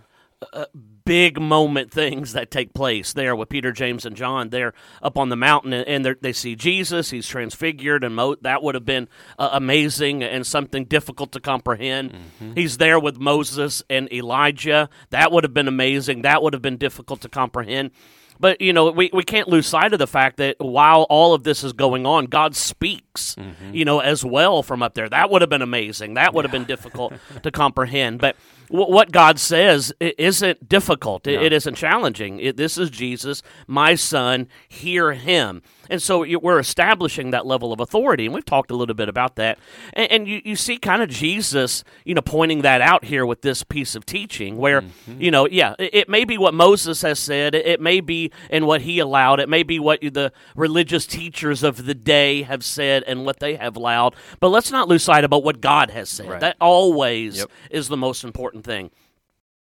uh, 0.52 0.66
big 1.04 1.40
moment 1.40 1.90
things 1.90 2.32
that 2.34 2.50
take 2.50 2.74
place 2.74 3.12
there 3.14 3.34
with 3.34 3.48
Peter, 3.48 3.72
James, 3.72 4.04
and 4.04 4.14
John. 4.16 4.50
They're 4.50 4.74
up 5.00 5.16
on 5.16 5.28
the 5.30 5.36
mountain, 5.36 5.72
and, 5.72 5.86
and 5.88 6.04
they're- 6.04 6.32
see 6.34 6.54
Jesus. 6.56 7.10
He's 7.10 7.26
transfigured, 7.28 8.04
and 8.04 8.14
Mo- 8.14 8.36
that 8.42 8.62
would 8.62 8.74
have 8.74 8.84
been 8.84 9.08
uh, 9.38 9.50
amazing 9.52 10.22
and 10.22 10.46
something 10.46 10.84
difficult 10.84 11.32
to 11.32 11.40
comprehend. 11.40 12.14
He's 12.54 12.76
there 12.78 12.98
with 13.00 13.18
Moses 13.18 13.82
and 13.88 14.12
Elijah. 14.12 14.88
That 15.10 15.32
would 15.32 15.44
have 15.44 15.54
been 15.54 15.68
amazing. 15.68 16.22
That 16.22 16.42
would 16.42 16.52
have 16.52 16.62
been 16.62 16.76
difficult 16.76 17.20
to 17.22 17.28
comprehend. 17.28 17.92
But 18.38 18.60
you 18.60 18.74
know, 18.74 18.90
we, 18.90 19.08
we 19.14 19.22
can't 19.24 19.48
lose 19.48 19.66
sight 19.66 19.94
of 19.94 19.98
the 19.98 20.06
fact 20.06 20.36
that 20.36 20.56
while 20.58 21.06
all 21.08 21.32
of 21.32 21.42
this 21.44 21.64
is 21.64 21.72
going 21.72 22.04
on, 22.04 22.26
God 22.26 22.54
speaks, 22.54 23.34
you 23.72 23.86
know, 23.86 24.00
as 24.00 24.22
well 24.24 24.62
from 24.62 24.82
up 24.82 24.92
there. 24.92 25.08
That 25.08 25.30
would 25.30 25.40
have 25.40 25.48
been 25.48 25.62
amazing. 25.62 26.14
That 26.14 26.34
would 26.34 26.44
have 26.44 26.52
been 26.52 26.66
difficult 26.66 27.14
to 27.42 27.50
comprehend. 27.50 28.20
But 28.20 28.36
what 28.68 29.12
God 29.12 29.38
says 29.38 29.92
isn't 30.00 30.68
difficult. 30.68 31.26
It, 31.26 31.42
it 31.42 31.52
isn't 31.52 31.74
challenging. 31.74 32.40
It, 32.40 32.56
this 32.56 32.78
is 32.78 32.90
Jesus, 32.90 33.42
my 33.66 33.94
son. 33.94 34.48
Hear 34.68 35.12
him. 35.12 35.62
And 35.88 36.02
so 36.02 36.26
we're 36.40 36.58
establishing 36.58 37.30
that 37.30 37.46
level 37.46 37.72
of 37.72 37.78
authority, 37.78 38.24
and 38.24 38.34
we've 38.34 38.44
talked 38.44 38.72
a 38.72 38.76
little 38.76 38.94
bit 38.94 39.08
about 39.08 39.36
that. 39.36 39.58
And, 39.92 40.10
and 40.10 40.28
you, 40.28 40.42
you 40.44 40.56
see 40.56 40.78
kind 40.78 41.00
of 41.00 41.08
Jesus, 41.08 41.84
you 42.04 42.14
know, 42.14 42.22
pointing 42.22 42.62
that 42.62 42.80
out 42.80 43.04
here 43.04 43.24
with 43.24 43.42
this 43.42 43.62
piece 43.62 43.94
of 43.94 44.04
teaching, 44.04 44.56
where, 44.56 44.82
mm-hmm. 44.82 45.20
you 45.20 45.30
know, 45.30 45.46
yeah, 45.46 45.74
it, 45.78 45.94
it 45.94 46.08
may 46.08 46.24
be 46.24 46.38
what 46.38 46.54
Moses 46.54 47.02
has 47.02 47.20
said, 47.20 47.54
it, 47.54 47.66
it 47.66 47.80
may 47.80 48.00
be 48.00 48.32
in 48.50 48.66
what 48.66 48.80
he 48.80 48.98
allowed, 48.98 49.38
it 49.38 49.48
may 49.48 49.62
be 49.62 49.78
what 49.78 50.00
the 50.00 50.32
religious 50.56 51.06
teachers 51.06 51.62
of 51.62 51.86
the 51.86 51.94
day 51.94 52.42
have 52.42 52.64
said 52.64 53.04
and 53.06 53.24
what 53.24 53.38
they 53.38 53.54
have 53.54 53.76
allowed, 53.76 54.16
but 54.40 54.48
let's 54.48 54.72
not 54.72 54.88
lose 54.88 55.04
sight 55.04 55.22
about 55.22 55.44
what 55.44 55.60
God 55.60 55.90
has 55.90 56.08
said. 56.08 56.28
Right. 56.28 56.40
That 56.40 56.56
always 56.60 57.36
Yep. 57.36 57.50
is 57.70 57.88
the 57.88 57.96
most 57.96 58.24
important 58.24 58.55
thing. 58.62 58.90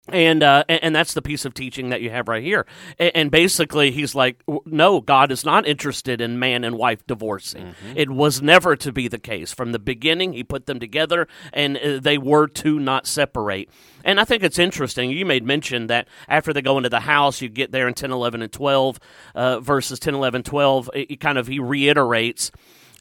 and 0.09 0.41
uh, 0.41 0.63
and 0.69 0.95
that's 0.95 1.13
the 1.13 1.21
piece 1.21 1.43
of 1.43 1.53
teaching 1.53 1.89
that 1.89 2.01
you 2.01 2.09
have 2.09 2.27
right 2.27 2.43
here. 2.43 2.65
And, 2.97 3.29
basically, 3.29 3.91
he's 3.91 4.15
like, 4.15 4.41
no, 4.65 5.01
God 5.01 5.31
is 5.31 5.43
not 5.43 5.67
interested 5.67 6.21
in 6.21 6.39
man 6.39 6.63
and 6.63 6.77
wife 6.77 7.05
divorcing. 7.05 7.67
Mm-hmm. 7.67 7.97
It 7.97 8.09
was 8.09 8.41
never 8.41 8.75
to 8.77 8.91
be 8.93 9.07
the 9.09 9.19
case 9.19 9.53
from 9.53 9.73
the 9.73 9.79
beginning. 9.79 10.33
He 10.33 10.43
put 10.43 10.65
them 10.65 10.79
together, 10.79 11.27
and 11.51 11.77
uh, 11.77 11.99
they 11.99 12.17
were 12.17 12.47
to 12.47 12.79
not 12.79 13.05
separate. 13.05 13.69
And 14.05 14.19
I 14.19 14.23
think 14.23 14.43
it's 14.43 14.59
interesting. 14.59 15.11
You 15.11 15.25
made 15.25 15.43
mention 15.43 15.87
that 15.87 16.07
after 16.29 16.53
they 16.53 16.61
go 16.61 16.77
into 16.77 16.89
the 16.89 17.01
house, 17.01 17.41
you 17.41 17.49
get 17.49 17.73
there 17.73 17.87
in 17.87 17.93
10, 17.93 18.11
11, 18.11 18.41
and 18.41 18.51
12, 18.51 18.99
uh, 19.35 19.59
verses 19.59 19.99
10, 19.99 20.15
11, 20.15 20.43
12. 20.43 20.89
It, 20.93 21.19
kind 21.19 21.37
of 21.37 21.47
he 21.47 21.59
reiterates 21.59 22.51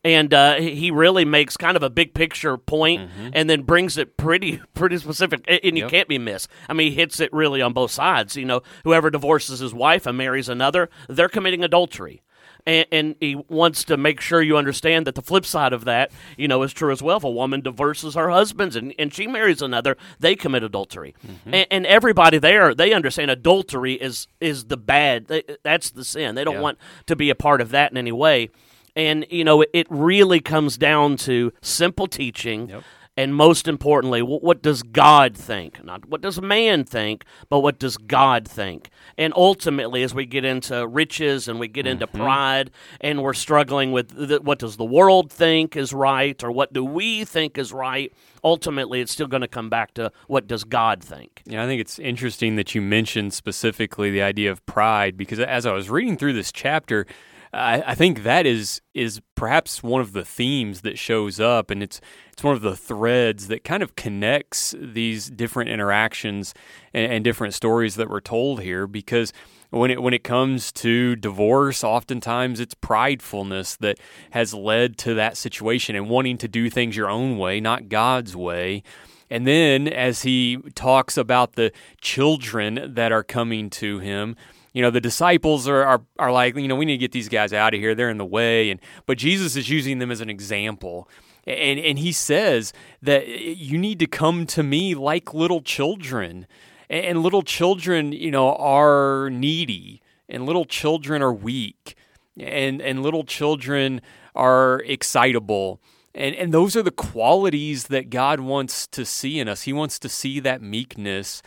and 0.07 0.33
uh, 0.33 0.55
he 0.55 0.91
really 0.91 1.25
makes 1.25 1.57
kind 1.57 1.77
of 1.77 1.83
a 1.83 1.91
big 1.91 2.15
picture 2.15 2.57
point 2.57 3.11
mm-hmm. 3.11 3.31
and 3.33 3.51
then 3.51 3.63
brings 3.63 3.99
it 3.99 4.17
pretty 4.17 4.61
pretty 4.75 4.97
specific 4.99 5.45
and 5.49 5.77
you 5.77 5.85
yep. 5.85 5.91
can't 5.91 6.09
be 6.09 6.19
missed 6.19 6.49
i 6.69 6.73
mean 6.73 6.91
he 6.91 6.97
hits 6.97 7.21
it 7.21 7.33
really 7.33 7.61
on 7.61 7.73
both 7.73 7.91
sides 7.91 8.37
you 8.37 8.45
know 8.45 8.63
whoever 8.85 9.11
divorces 9.11 9.59
his 9.59 9.75
wife 9.75 10.07
and 10.07 10.17
marries 10.17 10.49
another 10.49 10.89
they're 11.09 11.29
committing 11.29 11.65
adultery 11.65 12.23
and, 12.67 12.87
and, 12.91 13.15
he 13.21 13.37
wants 13.49 13.85
to 13.85 13.97
make 13.97 14.21
sure 14.21 14.43
you 14.43 14.57
understand 14.57 15.07
that 15.07 15.15
the 15.15 15.23
flip 15.23 15.47
side 15.47 15.73
of 15.73 15.85
that, 15.85 16.11
you 16.37 16.49
know, 16.49 16.63
is 16.65 16.73
true 16.73 16.91
as 16.91 17.01
well. 17.01 17.19
If 17.19 17.25
a 17.25 17.31
woman 17.31 17.61
divorces 17.61 18.15
her 18.15 18.29
husband 18.29 18.75
and, 18.75 18.93
and 18.99 19.15
she 19.15 19.29
marries 19.29 19.63
another, 19.63 19.97
they 20.19 20.35
commit 20.35 20.65
adultery. 20.65 21.15
Mm-hmm. 21.25 21.55
And, 21.55 21.67
and, 21.71 21.87
everybody 21.87 22.39
there, 22.39 22.75
they 22.75 22.93
understand 22.93 23.31
adultery 23.31 23.95
is 23.95 24.27
is 24.41 24.65
the 24.65 24.77
bad. 24.77 25.33
That's 25.63 25.91
the 25.91 26.05
sin. 26.05 26.35
They 26.35 26.43
don't 26.43 26.57
yeah. 26.57 26.61
want 26.61 26.79
to 27.07 27.15
be 27.15 27.31
a 27.31 27.37
part 27.37 27.61
of 27.61 27.71
that 27.71 27.93
in 27.93 27.97
any 27.97 28.13
way. 28.13 28.51
And, 28.97 29.27
you 29.31 29.45
know, 29.45 29.65
it 29.73 29.87
really 29.91 30.41
comes 30.41 30.79
down 30.79 31.17
to 31.19 31.53
simple 31.61 32.07
teaching. 32.07 32.71
Yep. 32.71 32.83
And 33.19 33.35
most 33.35 33.67
importantly, 33.67 34.21
what 34.21 34.61
does 34.61 34.83
God 34.83 35.35
think? 35.35 35.83
Not 35.83 36.07
what 36.07 36.21
does 36.21 36.39
man 36.43 36.85
think, 36.85 37.25
but 37.49 37.61
what 37.61 37.79
does 37.79 37.97
God 37.97 38.47
think? 38.47 38.91
And 39.17 39.33
ultimately, 39.35 40.03
as 40.03 40.15
we 40.15 40.27
get 40.27 40.45
into 40.45 40.87
riches 40.87 41.49
and 41.49 41.59
we 41.59 41.67
get 41.67 41.87
into 41.87 42.07
mm-hmm. 42.07 42.19
pride 42.19 42.71
and 43.01 43.23
we're 43.23 43.33
struggling 43.33 43.91
with 43.91 44.11
the, 44.11 44.43
what 44.43 44.59
does 44.59 44.77
the 44.77 44.85
world 44.85 45.33
think 45.33 45.77
is 45.77 45.95
right 45.95 46.45
or 46.45 46.53
what 46.53 46.75
do 46.75 46.85
we 46.85 47.25
think 47.25 47.57
is 47.57 47.73
right, 47.73 48.13
ultimately 48.45 49.01
it's 49.01 49.13
still 49.13 49.29
going 49.29 49.41
to 49.41 49.49
come 49.49 49.71
back 49.71 49.95
to 49.95 50.13
what 50.27 50.47
does 50.47 50.65
God 50.65 51.03
think. 51.03 51.41
Yeah, 51.47 51.65
I 51.65 51.67
think 51.67 51.81
it's 51.81 51.99
interesting 51.99 52.57
that 52.57 52.75
you 52.75 52.83
mentioned 52.83 53.33
specifically 53.33 54.11
the 54.11 54.21
idea 54.21 54.51
of 54.51 54.65
pride 54.67 55.17
because 55.17 55.41
as 55.41 55.65
I 55.65 55.73
was 55.73 55.89
reading 55.89 56.19
through 56.19 56.35
this 56.35 56.53
chapter, 56.53 57.07
I, 57.57 57.83
I 57.87 57.95
think 57.95 58.23
that 58.23 58.47
is 58.47 58.81
is 58.95 59.21
perhaps 59.35 59.83
one 59.83 60.01
of 60.01 60.13
the 60.13 60.25
themes 60.25 60.83
that 60.83 60.99
shows 60.99 61.41
up, 61.41 61.71
and 61.71 61.83
it's 61.83 62.01
it's 62.33 62.45
one 62.45 62.55
of 62.55 62.63
the 62.63 62.77
threads 62.77 63.49
that 63.49 63.65
kind 63.65 63.83
of 63.83 63.97
connects 63.97 64.75
these 64.79 65.31
different 65.31 65.71
interactions 65.71 66.53
and, 66.93 67.11
and 67.11 67.25
different 67.25 67.55
stories 67.55 67.95
that 67.95 68.11
were 68.11 68.21
told 68.21 68.61
here. 68.61 68.87
Because 68.87 69.33
when 69.71 69.91
it 69.91 70.03
when 70.03 70.13
it 70.13 70.23
comes 70.23 70.71
to 70.73 71.17
divorce, 71.17 71.83
oftentimes 71.83 72.61
it's 72.61 72.75
pridefulness 72.75 73.79
that 73.79 73.99
has 74.31 74.53
led 74.53 74.99
to 74.99 75.15
that 75.15 75.37
situation 75.37 75.97
and 75.97 76.11
wanting 76.11 76.39
to 76.39 76.49
do 76.49 76.69
things 76.69 76.97
your 76.97 77.11
own 77.11 77.39
way, 77.39 77.59
not 77.61 77.89
God's 77.89 78.37
way. 78.37 78.83
And 79.31 79.47
then 79.47 79.89
as 79.89 80.23
he 80.23 80.59
talks 80.75 81.17
about 81.17 81.55
the 81.55 81.73
children 82.01 82.95
that 82.95 83.11
are 83.11 83.25
coming 83.25 83.71
to 83.71 83.99
him, 83.99 84.37
you 84.77 84.83
know 84.83 84.91
the 84.91 85.01
disciples 85.01 85.67
are, 85.67 85.83
are 85.83 86.03
are 86.19 86.31
like 86.31 86.55
you 86.55 86.69
know 86.69 86.77
we 86.77 86.85
need 86.85 86.99
to 86.99 86.99
get 86.99 87.13
these 87.13 87.31
guys 87.31 87.55
out 87.55 87.73
of 87.73 87.81
here. 87.81 87.95
They're 87.95 88.11
in 88.11 88.19
the 88.19 88.27
way. 88.27 88.71
And 88.71 88.79
but 89.07 89.17
Jesus 89.17 89.57
is 89.57 89.71
using 89.71 90.01
them 90.01 90.11
as 90.11 90.21
an 90.21 90.29
example. 90.29 91.09
And 91.47 91.81
and 91.81 91.99
he 91.99 92.13
says 92.13 92.75
that 93.01 93.23
eh, 93.23 93.55
you 93.57 93.79
need 93.79 93.99
to 94.01 94.07
come 94.07 94.45
to 94.49 94.63
me 94.63 94.95
like 94.95 95.33
little 95.33 95.63
children. 95.63 96.47
And 96.91 97.23
little 97.23 97.41
children 97.41 98.13
you 98.13 98.31
know 98.31 98.55
are 98.57 99.31
needy 99.31 100.03
and 100.29 100.45
little 100.45 100.67
children 100.67 101.23
are 101.23 101.33
weak 101.33 101.97
and 102.39 102.83
and 102.83 103.03
little 103.03 103.25
children 103.25 104.03
are 104.35 104.81
excitable. 104.81 105.81
And 106.15 106.35
and 106.35 106.53
those 106.53 106.77
are 106.77 106.83
the 106.83 106.91
qualities 106.91 107.87
that 107.87 108.11
God 108.11 108.41
wants 108.41 108.87
to 108.89 109.07
see 109.07 109.41
in 109.41 109.49
us. 109.49 109.63
He 109.63 109.73
wants 109.73 109.99
to 110.01 110.11
see 110.11 110.39
that 110.41 110.61
meekness 110.61 111.41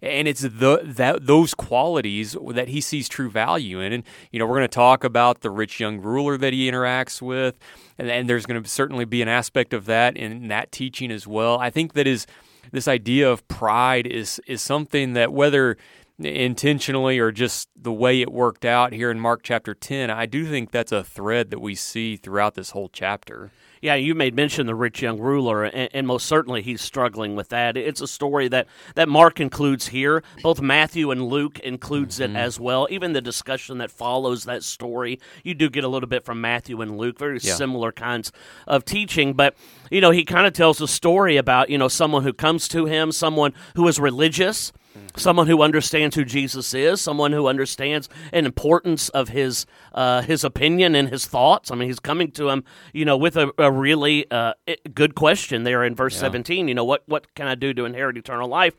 and 0.00 0.28
it's 0.28 0.42
the 0.42 0.80
that 0.84 1.26
those 1.26 1.54
qualities 1.54 2.36
that 2.50 2.68
he 2.68 2.80
sees 2.80 3.08
true 3.08 3.30
value 3.30 3.80
in. 3.80 3.92
And 3.92 4.04
you 4.30 4.38
know, 4.38 4.46
we're 4.46 4.56
going 4.56 4.62
to 4.62 4.68
talk 4.68 5.04
about 5.04 5.40
the 5.40 5.50
rich 5.50 5.80
young 5.80 6.00
ruler 6.00 6.36
that 6.38 6.52
he 6.52 6.70
interacts 6.70 7.22
with, 7.22 7.58
and, 7.98 8.10
and 8.10 8.28
there's 8.28 8.46
going 8.46 8.62
to 8.62 8.68
certainly 8.68 9.04
be 9.04 9.22
an 9.22 9.28
aspect 9.28 9.72
of 9.72 9.86
that 9.86 10.16
in 10.16 10.48
that 10.48 10.72
teaching 10.72 11.10
as 11.10 11.26
well. 11.26 11.58
I 11.58 11.70
think 11.70 11.94
that 11.94 12.06
is 12.06 12.26
this 12.72 12.88
idea 12.88 13.30
of 13.30 13.46
pride 13.48 14.06
is 14.06 14.40
is 14.46 14.62
something 14.62 15.14
that 15.14 15.32
whether 15.32 15.76
intentionally 16.18 17.18
or 17.18 17.30
just 17.30 17.68
the 17.76 17.92
way 17.92 18.22
it 18.22 18.32
worked 18.32 18.64
out 18.64 18.92
here 18.92 19.10
in 19.10 19.20
Mark 19.20 19.40
chapter 19.42 19.74
10, 19.74 20.10
I 20.10 20.26
do 20.26 20.46
think 20.46 20.70
that's 20.70 20.92
a 20.92 21.04
thread 21.04 21.50
that 21.50 21.60
we 21.60 21.74
see 21.74 22.16
throughout 22.16 22.54
this 22.54 22.70
whole 22.70 22.88
chapter. 22.88 23.50
Yeah, 23.80 23.94
you 23.94 24.14
made 24.14 24.34
mention 24.34 24.66
the 24.66 24.74
rich 24.74 25.02
young 25.02 25.18
ruler, 25.18 25.64
and, 25.64 25.90
and, 25.92 26.06
most 26.06 26.26
certainly 26.26 26.62
he's 26.62 26.80
struggling 26.80 27.36
with 27.36 27.48
that. 27.50 27.76
It's 27.76 28.00
a 28.00 28.06
story 28.06 28.48
that, 28.48 28.66
that 28.94 29.08
Mark 29.08 29.40
includes 29.40 29.88
here. 29.88 30.22
Both 30.42 30.60
Matthew 30.60 31.10
and 31.10 31.26
Luke 31.26 31.58
includes 31.60 32.18
mm-hmm. 32.18 32.36
it 32.36 32.38
as 32.38 32.60
well. 32.60 32.86
Even 32.90 33.12
the 33.12 33.20
discussion 33.20 33.78
that 33.78 33.90
follows 33.90 34.44
that 34.44 34.62
story, 34.62 35.20
you 35.42 35.54
do 35.54 35.68
get 35.68 35.84
a 35.84 35.88
little 35.88 36.08
bit 36.08 36.24
from 36.24 36.40
Matthew 36.40 36.80
and 36.80 36.96
Luke, 36.96 37.18
very 37.18 37.38
yeah. 37.42 37.54
similar 37.54 37.92
kinds 37.92 38.32
of 38.66 38.84
teaching. 38.84 39.34
But 39.34 39.56
you 39.90 40.00
know, 40.00 40.10
he 40.10 40.24
kind 40.24 40.46
of 40.46 40.52
tells 40.52 40.80
a 40.80 40.88
story 40.88 41.36
about 41.36 41.70
you 41.70 41.78
know 41.78 41.88
someone 41.88 42.22
who 42.22 42.32
comes 42.32 42.68
to 42.68 42.86
him, 42.86 43.12
someone 43.12 43.52
who 43.74 43.86
is 43.88 43.98
religious 44.00 44.72
someone 45.16 45.46
who 45.46 45.62
understands 45.62 46.16
who 46.16 46.24
Jesus 46.24 46.74
is, 46.74 47.00
someone 47.00 47.32
who 47.32 47.46
understands 47.46 48.08
an 48.32 48.46
importance 48.46 49.08
of 49.10 49.30
his 49.30 49.66
uh, 49.92 50.22
his 50.22 50.44
opinion 50.44 50.94
and 50.94 51.08
his 51.08 51.26
thoughts. 51.26 51.70
I 51.70 51.74
mean, 51.74 51.88
he's 51.88 52.00
coming 52.00 52.30
to 52.32 52.50
him, 52.50 52.64
you 52.92 53.04
know, 53.04 53.16
with 53.16 53.36
a, 53.36 53.52
a 53.58 53.70
really 53.70 54.30
uh, 54.30 54.54
good 54.94 55.14
question 55.14 55.64
there 55.64 55.84
in 55.84 55.94
verse 55.94 56.14
yeah. 56.14 56.20
seventeen. 56.20 56.68
You 56.68 56.74
know, 56.74 56.84
what 56.84 57.02
what 57.06 57.34
can 57.34 57.46
I 57.46 57.54
do 57.54 57.72
to 57.74 57.84
inherit 57.84 58.16
eternal 58.16 58.48
life? 58.48 58.74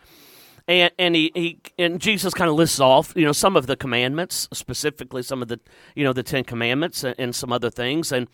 And 0.67 0.91
and 0.99 1.15
he, 1.15 1.31
he 1.33 1.59
and 1.79 2.01
Jesus 2.01 2.33
kind 2.33 2.49
of 2.49 2.55
lists 2.55 2.79
off, 2.79 3.13
you 3.15 3.23
know, 3.23 3.31
some 3.31 3.55
of 3.55 3.67
the 3.67 3.75
commandments, 3.75 4.49
specifically 4.51 5.23
some 5.23 5.41
of 5.41 5.47
the 5.47 5.59
you 5.95 6.03
know 6.03 6.13
the 6.13 6.23
Ten 6.23 6.43
Commandments 6.43 7.03
and, 7.03 7.15
and 7.17 7.35
some 7.35 7.53
other 7.53 7.69
things, 7.69 8.11
and 8.11 8.27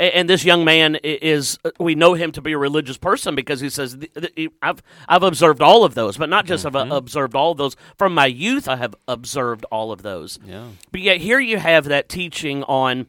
and 0.00 0.28
this 0.30 0.44
young 0.44 0.64
man 0.64 0.96
is 1.02 1.58
we 1.78 1.94
know 1.94 2.14
him 2.14 2.32
to 2.32 2.40
be 2.40 2.52
a 2.52 2.58
religious 2.58 2.96
person 2.96 3.34
because 3.34 3.60
he 3.60 3.68
says 3.68 3.98
I've 4.62 4.82
I've 5.08 5.22
observed 5.22 5.60
all 5.60 5.84
of 5.84 5.94
those, 5.94 6.16
but 6.16 6.28
not 6.28 6.46
just 6.46 6.64
mm-hmm. 6.64 6.76
have 6.76 6.90
observed 6.90 7.34
all 7.34 7.52
of 7.52 7.58
those 7.58 7.76
from 7.96 8.14
my 8.14 8.26
youth. 8.26 8.66
I 8.66 8.76
have 8.76 8.94
observed 9.06 9.64
all 9.70 9.92
of 9.92 10.02
those. 10.02 10.38
Yeah. 10.44 10.68
But 10.90 11.02
yet 11.02 11.18
here 11.18 11.38
you 11.38 11.58
have 11.58 11.84
that 11.84 12.08
teaching 12.08 12.62
on 12.64 13.06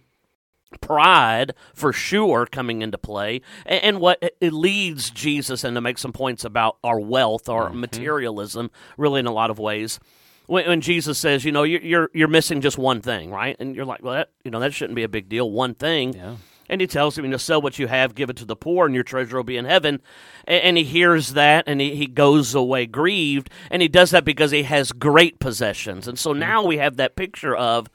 pride 0.80 1.54
for 1.74 1.92
sure 1.92 2.46
coming 2.46 2.82
into 2.82 2.98
play 2.98 3.42
and, 3.66 4.00
what 4.00 4.24
it 4.40 4.54
leads 4.54 5.10
jesus 5.10 5.66
into 5.66 5.82
make 5.82 5.98
some 5.98 6.14
points 6.14 6.46
about 6.46 6.78
our 6.82 6.98
wealth 6.98 7.50
our 7.50 7.68
mm-hmm. 7.68 7.82
materialism 7.82 8.72
really 8.98 9.20
in 9.20 9.26
a 9.26 9.34
lot 9.34 9.50
of 9.50 9.60
ways 9.60 10.00
when, 10.48 10.68
when 10.68 10.82
Jesus 10.82 11.18
says, 11.18 11.46
you 11.46 11.52
know, 11.54 11.64
you're, 11.64 11.82
you're, 11.82 12.10
you're 12.14 12.28
missing 12.28 12.60
just 12.60 12.78
one 12.78 13.00
thing, 13.00 13.32
right? 13.32 13.56
And 13.60 13.74
you're 13.74 13.86
like, 13.86 14.04
well, 14.04 14.16
that 14.16 14.32
you 14.44 14.52
know 14.52 14.60
that 14.60 14.74
shouldn't 14.74 14.96
be 14.96 15.04
a 15.04 15.10
big 15.10 15.30
deal. 15.30 15.50
One 15.50 15.76
thing. 15.76 16.14
Yeah. 16.14 16.36
And 16.72 16.80
he 16.80 16.88
tells 16.88 17.18
him, 17.18 17.26
you 17.26 17.32
know, 17.32 17.38
sell 17.38 17.62
what 17.62 17.78
you 17.78 17.88
have, 17.88 18.16
give 18.16 18.30
it 18.30 18.38
to 18.38 18.46
the 18.46 18.56
poor, 18.56 18.86
and 18.86 18.96
your 18.96 19.04
treasure 19.04 19.36
will 19.36 19.44
be 19.44 19.58
in 19.58 19.66
heaven. 19.66 20.02
And, 20.46 20.64
and 20.64 20.78
he 20.78 20.86
hears 20.86 21.34
that, 21.34 21.66
and 21.68 21.82
he, 21.82 21.96
he 21.96 22.08
goes 22.08 22.56
away 22.56 22.86
grieved. 22.86 23.50
And 23.70 23.82
he 23.82 23.90
does 23.90 24.12
that 24.12 24.24
because 24.24 24.52
he 24.52 24.64
has 24.64 24.94
great 24.94 25.40
possessions. 25.40 26.08
And 26.08 26.18
so 26.18 26.32
mm-hmm. 26.32 26.40
now 26.40 26.66
we 26.66 26.78
have 26.78 26.96
that 26.96 27.18
picture 27.18 27.56
of 27.56 27.90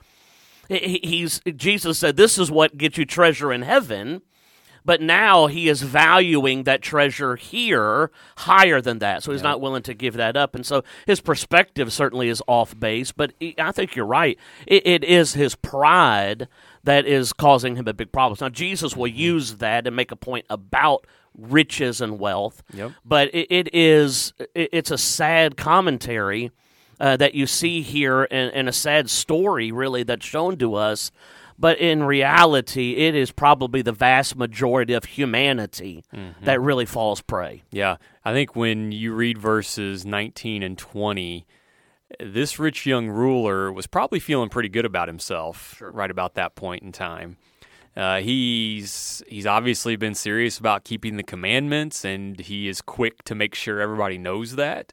he's 0.68 1.40
Jesus 1.54 1.98
said, 1.98 2.16
"This 2.16 2.38
is 2.38 2.50
what 2.50 2.76
gets 2.76 2.98
you 2.98 3.04
treasure 3.04 3.52
in 3.52 3.62
heaven." 3.62 4.22
But 4.84 5.00
now 5.00 5.48
he 5.48 5.68
is 5.68 5.82
valuing 5.82 6.62
that 6.62 6.80
treasure 6.80 7.34
here 7.34 8.12
higher 8.36 8.80
than 8.80 9.00
that. 9.00 9.24
So 9.24 9.32
he's 9.32 9.40
yeah. 9.40 9.48
not 9.48 9.60
willing 9.60 9.82
to 9.82 9.94
give 9.94 10.14
that 10.14 10.36
up. 10.36 10.54
And 10.54 10.64
so 10.64 10.84
his 11.06 11.20
perspective 11.20 11.92
certainly 11.92 12.28
is 12.28 12.40
off 12.46 12.78
base. 12.78 13.10
But 13.10 13.32
I 13.58 13.72
think 13.72 13.96
you're 13.96 14.06
right. 14.06 14.38
It, 14.64 14.86
it 14.86 15.02
is 15.02 15.34
his 15.34 15.56
pride 15.56 16.46
that 16.86 17.06
is 17.06 17.32
causing 17.32 17.76
him 17.76 17.86
a 17.86 17.92
big 17.92 18.10
problem. 18.10 18.38
Now, 18.40 18.48
Jesus 18.48 18.96
will 18.96 19.08
mm-hmm. 19.08 19.18
use 19.18 19.56
that 19.56 19.86
and 19.86 19.94
make 19.94 20.10
a 20.10 20.16
point 20.16 20.46
about 20.50 21.06
riches 21.36 22.00
and 22.00 22.18
wealth. 22.18 22.62
Yep. 22.72 22.92
But 23.04 23.28
it, 23.34 23.46
it 23.50 23.74
is 23.74 24.32
it, 24.54 24.70
it's 24.72 24.90
a 24.90 24.98
sad 24.98 25.56
commentary 25.56 26.50
uh, 26.98 27.16
that 27.18 27.34
you 27.34 27.46
see 27.46 27.82
here 27.82 28.26
and, 28.30 28.52
and 28.52 28.68
a 28.68 28.72
sad 28.72 29.10
story, 29.10 29.70
really, 29.70 30.02
that's 30.02 30.24
shown 30.24 30.56
to 30.58 30.74
us 30.74 31.12
but 31.58 31.78
in 31.78 32.02
reality, 32.02 32.96
it 32.96 33.14
is 33.14 33.32
probably 33.32 33.82
the 33.82 33.92
vast 33.92 34.36
majority 34.36 34.92
of 34.92 35.04
humanity 35.04 36.04
mm-hmm. 36.14 36.44
that 36.44 36.60
really 36.60 36.84
falls 36.84 37.22
prey. 37.22 37.62
Yeah. 37.70 37.96
I 38.24 38.32
think 38.32 38.54
when 38.54 38.92
you 38.92 39.14
read 39.14 39.38
verses 39.38 40.04
19 40.04 40.62
and 40.62 40.76
20, 40.76 41.46
this 42.20 42.58
rich 42.58 42.86
young 42.86 43.08
ruler 43.08 43.72
was 43.72 43.86
probably 43.86 44.20
feeling 44.20 44.48
pretty 44.48 44.68
good 44.68 44.84
about 44.84 45.08
himself 45.08 45.76
sure. 45.78 45.90
right 45.90 46.10
about 46.10 46.34
that 46.34 46.54
point 46.54 46.82
in 46.82 46.92
time. 46.92 47.36
Uh, 47.96 48.20
he's 48.20 49.22
he's 49.26 49.46
obviously 49.46 49.96
been 49.96 50.14
serious 50.14 50.58
about 50.58 50.84
keeping 50.84 51.16
the 51.16 51.22
commandments, 51.22 52.04
and 52.04 52.38
he 52.38 52.68
is 52.68 52.82
quick 52.82 53.22
to 53.24 53.34
make 53.34 53.54
sure 53.54 53.80
everybody 53.80 54.18
knows 54.18 54.56
that. 54.56 54.92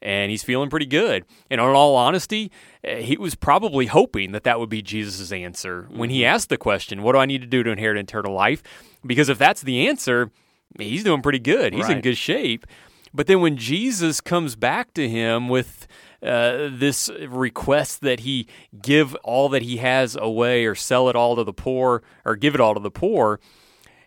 and 0.00 0.30
he's 0.30 0.44
feeling 0.44 0.70
pretty 0.70 0.86
good. 0.86 1.24
And 1.50 1.60
in 1.60 1.66
all 1.66 1.96
honesty, 1.96 2.52
eh, 2.84 3.00
he 3.00 3.16
was 3.16 3.34
probably 3.34 3.86
hoping 3.86 4.30
that 4.30 4.44
that 4.44 4.60
would 4.60 4.68
be 4.68 4.80
Jesus' 4.80 5.32
answer 5.32 5.88
when 5.90 6.08
he 6.08 6.24
asked 6.24 6.50
the 6.50 6.56
question, 6.56 7.02
What 7.02 7.12
do 7.12 7.18
I 7.18 7.26
need 7.26 7.40
to 7.40 7.48
do 7.48 7.64
to 7.64 7.70
inherit 7.70 7.98
eternal 7.98 8.32
life? 8.32 8.62
Because 9.04 9.28
if 9.28 9.38
that's 9.38 9.62
the 9.62 9.88
answer, 9.88 10.30
he's 10.78 11.02
doing 11.02 11.20
pretty 11.20 11.40
good. 11.40 11.74
He's 11.74 11.88
in 11.88 12.00
good 12.00 12.16
shape. 12.16 12.64
But 13.12 13.26
then 13.26 13.40
when 13.40 13.56
Jesus 13.56 14.20
comes 14.20 14.54
back 14.54 14.94
to 14.94 15.08
him 15.08 15.48
with 15.48 15.86
uh, 16.22 16.68
this 16.72 17.08
request 17.28 18.00
that 18.00 18.20
he 18.20 18.46
give 18.82 19.14
all 19.16 19.48
that 19.48 19.62
he 19.62 19.76
has 19.78 20.16
away 20.16 20.66
or 20.66 20.74
sell 20.74 21.08
it 21.08 21.16
all 21.16 21.36
to 21.36 21.44
the 21.44 21.52
poor 21.52 22.02
or 22.24 22.36
give 22.36 22.54
it 22.54 22.60
all 22.60 22.74
to 22.74 22.80
the 22.80 22.90
poor, 22.90 23.40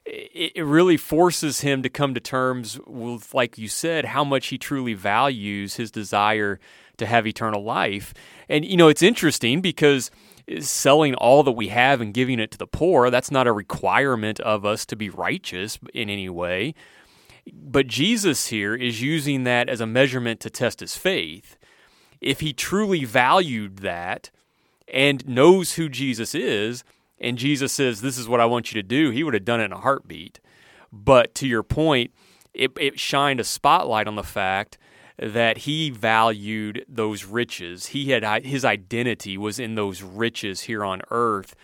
it, 0.05 0.51
it 0.55 0.63
really 0.63 0.97
forces 0.97 1.61
him 1.61 1.81
to 1.83 1.89
come 1.89 2.13
to 2.13 2.19
terms 2.19 2.79
with, 2.85 3.33
like 3.33 3.57
you 3.57 3.67
said, 3.67 4.05
how 4.05 4.23
much 4.23 4.47
he 4.47 4.57
truly 4.57 4.93
values 4.93 5.75
his 5.75 5.91
desire 5.91 6.59
to 6.97 7.05
have 7.05 7.25
eternal 7.25 7.63
life. 7.63 8.13
And, 8.49 8.65
you 8.65 8.77
know, 8.77 8.87
it's 8.89 9.01
interesting 9.01 9.61
because 9.61 10.11
selling 10.59 11.15
all 11.15 11.43
that 11.43 11.51
we 11.53 11.69
have 11.69 12.01
and 12.01 12.13
giving 12.13 12.39
it 12.39 12.51
to 12.51 12.57
the 12.57 12.67
poor, 12.67 13.09
that's 13.09 13.31
not 13.31 13.47
a 13.47 13.53
requirement 13.53 14.39
of 14.41 14.65
us 14.65 14.85
to 14.87 14.95
be 14.95 15.09
righteous 15.09 15.79
in 15.93 16.09
any 16.09 16.29
way. 16.29 16.73
But 17.53 17.87
Jesus 17.87 18.47
here 18.47 18.75
is 18.75 19.01
using 19.01 19.45
that 19.45 19.69
as 19.69 19.81
a 19.81 19.87
measurement 19.87 20.39
to 20.41 20.49
test 20.49 20.79
his 20.79 20.95
faith. 20.95 21.57
If 22.21 22.39
he 22.39 22.53
truly 22.53 23.03
valued 23.03 23.77
that 23.77 24.29
and 24.87 25.27
knows 25.27 25.73
who 25.73 25.89
Jesus 25.89 26.35
is, 26.35 26.83
and 27.19 27.37
Jesus 27.37 27.73
says, 27.73 28.01
This 28.01 28.17
is 28.17 28.27
what 28.27 28.39
I 28.39 28.45
want 28.45 28.71
you 28.71 28.81
to 28.81 28.87
do, 28.87 29.09
he 29.09 29.23
would 29.23 29.33
have 29.33 29.45
done 29.45 29.59
it 29.59 29.65
in 29.65 29.73
a 29.73 29.79
heartbeat. 29.79 30.39
But 30.91 31.33
to 31.35 31.47
your 31.47 31.63
point, 31.63 32.11
it, 32.53 32.71
it 32.79 32.99
shined 32.99 33.39
a 33.39 33.45
spotlight 33.45 34.07
on 34.07 34.15
the 34.15 34.23
fact 34.23 34.77
that 35.17 35.59
he 35.59 35.89
valued 35.89 36.85
those 36.87 37.25
riches. 37.25 37.87
He 37.87 38.09
had 38.11 38.45
his 38.45 38.65
identity 38.65 39.37
was 39.37 39.59
in 39.59 39.75
those 39.75 40.01
riches 40.01 40.61
here 40.61 40.83
on 40.83 41.01
earth 41.11 41.55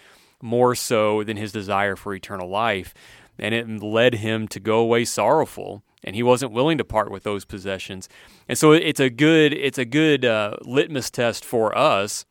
more 0.42 0.76
so 0.76 1.24
than 1.24 1.38
his 1.38 1.52
desire 1.52 1.96
for 1.96 2.14
eternal 2.14 2.48
life, 2.48 2.94
and 3.40 3.56
it 3.56 3.68
led 3.82 4.16
him 4.16 4.48
to 4.50 4.60
go 4.60 4.80
away 4.80 5.06
sorrowful. 5.06 5.84
And 6.04 6.16
he 6.16 6.24
wasn't 6.24 6.52
willing 6.52 6.78
to 6.78 6.84
part 6.84 7.12
with 7.12 7.24
those 7.24 7.44
possessions, 7.44 8.08
and 8.48 8.58
so 8.58 8.72
it's 8.72 9.00
a 9.00 9.10
good 9.10 9.52
it's 9.52 9.80
a 9.80 9.86
good 9.86 10.24
uh, 10.24 10.58
litmus 10.62 11.10
test 11.10 11.44
for 11.44 11.76
us 11.78 12.26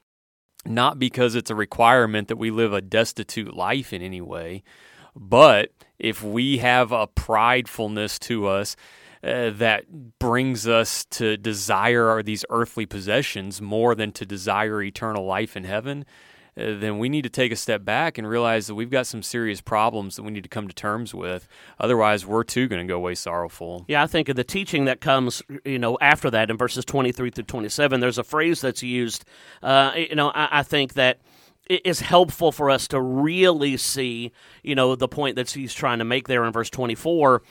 not 0.68 0.98
because 0.98 1.34
it's 1.34 1.50
a 1.50 1.54
requirement 1.54 2.28
that 2.28 2.36
we 2.36 2.50
live 2.50 2.72
a 2.72 2.80
destitute 2.80 3.54
life 3.54 3.92
in 3.92 4.02
any 4.02 4.20
way, 4.20 4.62
but 5.14 5.70
if 5.98 6.22
we 6.22 6.58
have 6.58 6.92
a 6.92 7.06
pridefulness 7.06 8.18
to 8.20 8.46
us 8.46 8.76
uh, 9.22 9.50
that 9.50 10.18
brings 10.18 10.68
us 10.68 11.04
to 11.06 11.36
desire 11.36 12.22
these 12.22 12.44
earthly 12.50 12.86
possessions 12.86 13.62
more 13.62 13.94
than 13.94 14.12
to 14.12 14.26
desire 14.26 14.82
eternal 14.82 15.24
life 15.24 15.56
in 15.56 15.64
heaven, 15.64 16.04
then 16.56 16.98
we 16.98 17.08
need 17.08 17.22
to 17.22 17.28
take 17.28 17.52
a 17.52 17.56
step 17.56 17.84
back 17.84 18.16
and 18.16 18.26
realize 18.26 18.66
that 18.66 18.74
we've 18.74 18.90
got 18.90 19.06
some 19.06 19.22
serious 19.22 19.60
problems 19.60 20.16
that 20.16 20.22
we 20.22 20.30
need 20.30 20.42
to 20.42 20.48
come 20.48 20.66
to 20.66 20.74
terms 20.74 21.14
with. 21.14 21.46
Otherwise, 21.78 22.24
we're 22.24 22.44
too 22.44 22.66
going 22.66 22.86
to 22.86 22.90
go 22.90 22.96
away 22.96 23.14
sorrowful. 23.14 23.84
Yeah, 23.88 24.02
I 24.02 24.06
think 24.06 24.28
of 24.28 24.36
the 24.36 24.44
teaching 24.44 24.86
that 24.86 25.00
comes, 25.00 25.42
you 25.64 25.78
know, 25.78 25.98
after 26.00 26.30
that 26.30 26.50
in 26.50 26.56
verses 26.56 26.84
23 26.84 27.30
through 27.30 27.44
27. 27.44 28.00
There's 28.00 28.18
a 28.18 28.24
phrase 28.24 28.62
that's 28.62 28.82
used. 28.82 29.24
Uh, 29.62 29.92
you 29.96 30.14
know, 30.14 30.30
I, 30.30 30.60
I 30.60 30.62
think 30.62 30.94
that 30.94 31.20
it 31.68 31.82
is 31.84 32.00
helpful 32.00 32.52
for 32.52 32.70
us 32.70 32.88
to 32.88 33.00
really 33.00 33.76
see, 33.76 34.32
you 34.62 34.74
know, 34.74 34.94
the 34.94 35.08
point 35.08 35.36
that 35.36 35.50
he's 35.50 35.74
trying 35.74 35.98
to 35.98 36.04
make 36.04 36.26
there 36.26 36.44
in 36.44 36.52
verse 36.52 36.70
24 36.70 37.42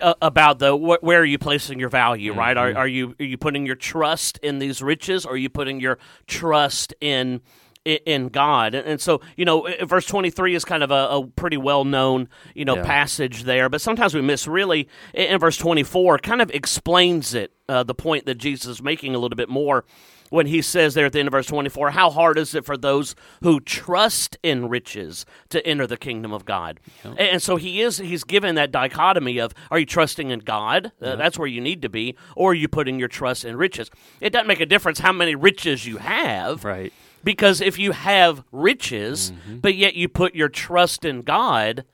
uh, 0.00 0.14
about 0.20 0.58
the 0.58 0.76
wh- 0.76 1.02
where 1.02 1.20
are 1.20 1.24
you 1.24 1.38
placing 1.38 1.78
your 1.78 1.88
value, 1.88 2.34
right? 2.34 2.56
Are, 2.56 2.74
are 2.76 2.88
you 2.88 3.14
are 3.18 3.24
you 3.24 3.38
putting 3.38 3.66
your 3.66 3.76
trust 3.76 4.38
in 4.38 4.58
these 4.58 4.82
riches, 4.82 5.24
or 5.24 5.32
are 5.32 5.36
you 5.36 5.48
putting 5.48 5.80
your 5.80 5.98
trust 6.26 6.92
in 7.00 7.40
in 7.84 8.28
God? 8.28 8.74
And, 8.74 9.00
so, 9.00 9.20
you 9.36 9.44
know, 9.44 9.66
uh, 9.66 9.84
verse 9.86 10.06
twenty 10.06 10.30
three 10.30 10.54
is 10.54 10.64
kind 10.64 10.82
of 10.82 10.90
a, 10.90 11.08
a 11.10 11.26
pretty 11.26 11.56
well 11.56 11.84
known, 11.84 12.28
you 12.54 12.64
know, 12.64 12.76
Yeah. 12.76 12.84
passage 12.84 13.44
there, 13.44 13.68
but 13.68 13.80
sometimes 13.80 14.14
we 14.14 14.20
miss 14.22 14.46
really 14.46 14.88
in, 15.14 15.38
verse 15.38 15.56
twenty 15.56 15.82
four 15.82 16.18
kind 16.18 16.42
of 16.42 16.50
explains 16.50 17.34
it, 17.34 17.52
uh, 17.68 17.82
the 17.82 17.94
point 17.94 18.26
that 18.26 18.36
Jesus 18.36 18.66
is 18.66 18.82
making 18.82 19.14
a 19.14 19.18
little 19.18 19.36
bit 19.36 19.48
more. 19.48 19.84
When 20.28 20.46
he 20.46 20.62
says 20.62 20.94
there 20.94 21.06
at 21.06 21.12
the 21.12 21.18
end 21.18 21.26
of 21.26 21.32
verse 21.32 21.48
24, 21.48 21.90
how 21.90 22.08
hard 22.08 22.38
is 22.38 22.54
it 22.54 22.64
for 22.64 22.76
those 22.76 23.16
who 23.42 23.58
trust 23.58 24.38
in 24.44 24.68
riches 24.68 25.26
to 25.48 25.66
enter 25.66 25.88
the 25.88 25.96
kingdom 25.96 26.32
of 26.32 26.44
God? 26.44 26.78
And 27.18 27.42
so 27.42 27.56
he 27.56 27.80
is 27.80 27.98
he's 27.98 28.22
given 28.22 28.54
that 28.54 28.70
dichotomy 28.70 29.38
of 29.40 29.52
are 29.72 29.80
you 29.80 29.86
trusting 29.86 30.30
in 30.30 30.38
God? 30.38 30.92
Uh, 31.02 31.16
that's 31.16 31.36
where 31.36 31.48
you 31.48 31.60
need 31.60 31.82
to 31.82 31.88
be, 31.88 32.16
or 32.36 32.52
are 32.52 32.54
you 32.54 32.68
putting 32.68 32.96
your 33.00 33.08
trust 33.08 33.44
in 33.44 33.56
riches? 33.56 33.90
It 34.20 34.30
doesn't 34.30 34.46
make 34.46 34.60
a 34.60 34.66
difference 34.66 35.00
how 35.00 35.10
many 35.12 35.34
riches 35.34 35.84
you 35.84 35.96
have. 35.96 36.64
Right. 36.64 36.92
Because 37.22 37.60
if 37.60 37.78
you 37.78 37.92
have 37.92 38.42
riches, 38.52 39.32
mm-hmm. 39.32 39.58
but 39.58 39.74
yet 39.74 39.94
you 39.94 40.08
put 40.08 40.34
your 40.34 40.48
trust 40.48 41.04
in 41.04 41.22
God, 41.22 41.84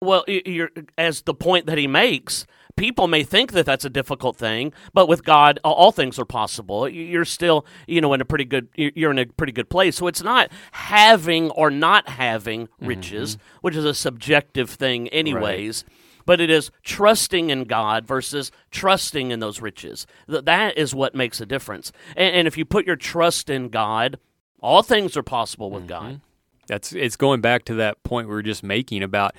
well, 0.00 0.24
you're, 0.26 0.70
as 0.98 1.22
the 1.22 1.34
point 1.34 1.66
that 1.66 1.78
he 1.78 1.86
makes, 1.86 2.44
people 2.76 3.06
may 3.06 3.22
think 3.22 3.52
that 3.52 3.66
that's 3.66 3.84
a 3.84 3.90
difficult 3.90 4.36
thing, 4.36 4.72
but 4.92 5.06
with 5.06 5.24
God, 5.24 5.60
all 5.62 5.92
things 5.92 6.18
are 6.18 6.24
possible. 6.24 6.88
You're 6.88 7.24
still, 7.24 7.64
you 7.86 8.00
know, 8.00 8.12
in 8.12 8.20
a 8.20 8.24
pretty 8.24 8.44
good, 8.44 8.68
you're 8.74 9.12
in 9.12 9.18
a 9.18 9.26
pretty 9.26 9.52
good 9.52 9.70
place. 9.70 9.96
So 9.96 10.08
it's 10.08 10.22
not 10.22 10.50
having 10.72 11.50
or 11.50 11.70
not 11.70 12.08
having 12.08 12.66
mm-hmm. 12.66 12.86
riches, 12.86 13.38
which 13.60 13.76
is 13.76 13.84
a 13.84 13.94
subjective 13.94 14.70
thing, 14.70 15.08
anyways. 15.08 15.84
But 16.24 16.40
it 16.40 16.50
is 16.50 16.70
trusting 16.82 17.50
in 17.50 17.64
God 17.64 18.06
versus 18.06 18.52
trusting 18.70 19.30
in 19.30 19.40
those 19.40 19.60
riches. 19.60 20.06
That 20.28 20.78
is 20.78 20.94
what 20.94 21.14
makes 21.14 21.40
a 21.40 21.46
difference. 21.46 21.92
And, 22.16 22.34
and 22.34 22.48
if 22.48 22.56
you 22.56 22.64
put 22.64 22.86
your 22.86 22.96
trust 22.96 23.50
in 23.50 23.68
God, 23.68 24.18
all 24.62 24.82
things 24.82 25.16
are 25.16 25.22
possible 25.22 25.70
with 25.70 25.86
God. 25.86 26.04
Mm-hmm. 26.04 26.16
That's 26.68 26.92
it's 26.92 27.16
going 27.16 27.40
back 27.40 27.64
to 27.66 27.74
that 27.74 28.02
point 28.02 28.28
we 28.28 28.34
were 28.34 28.42
just 28.42 28.62
making 28.62 29.02
about 29.02 29.34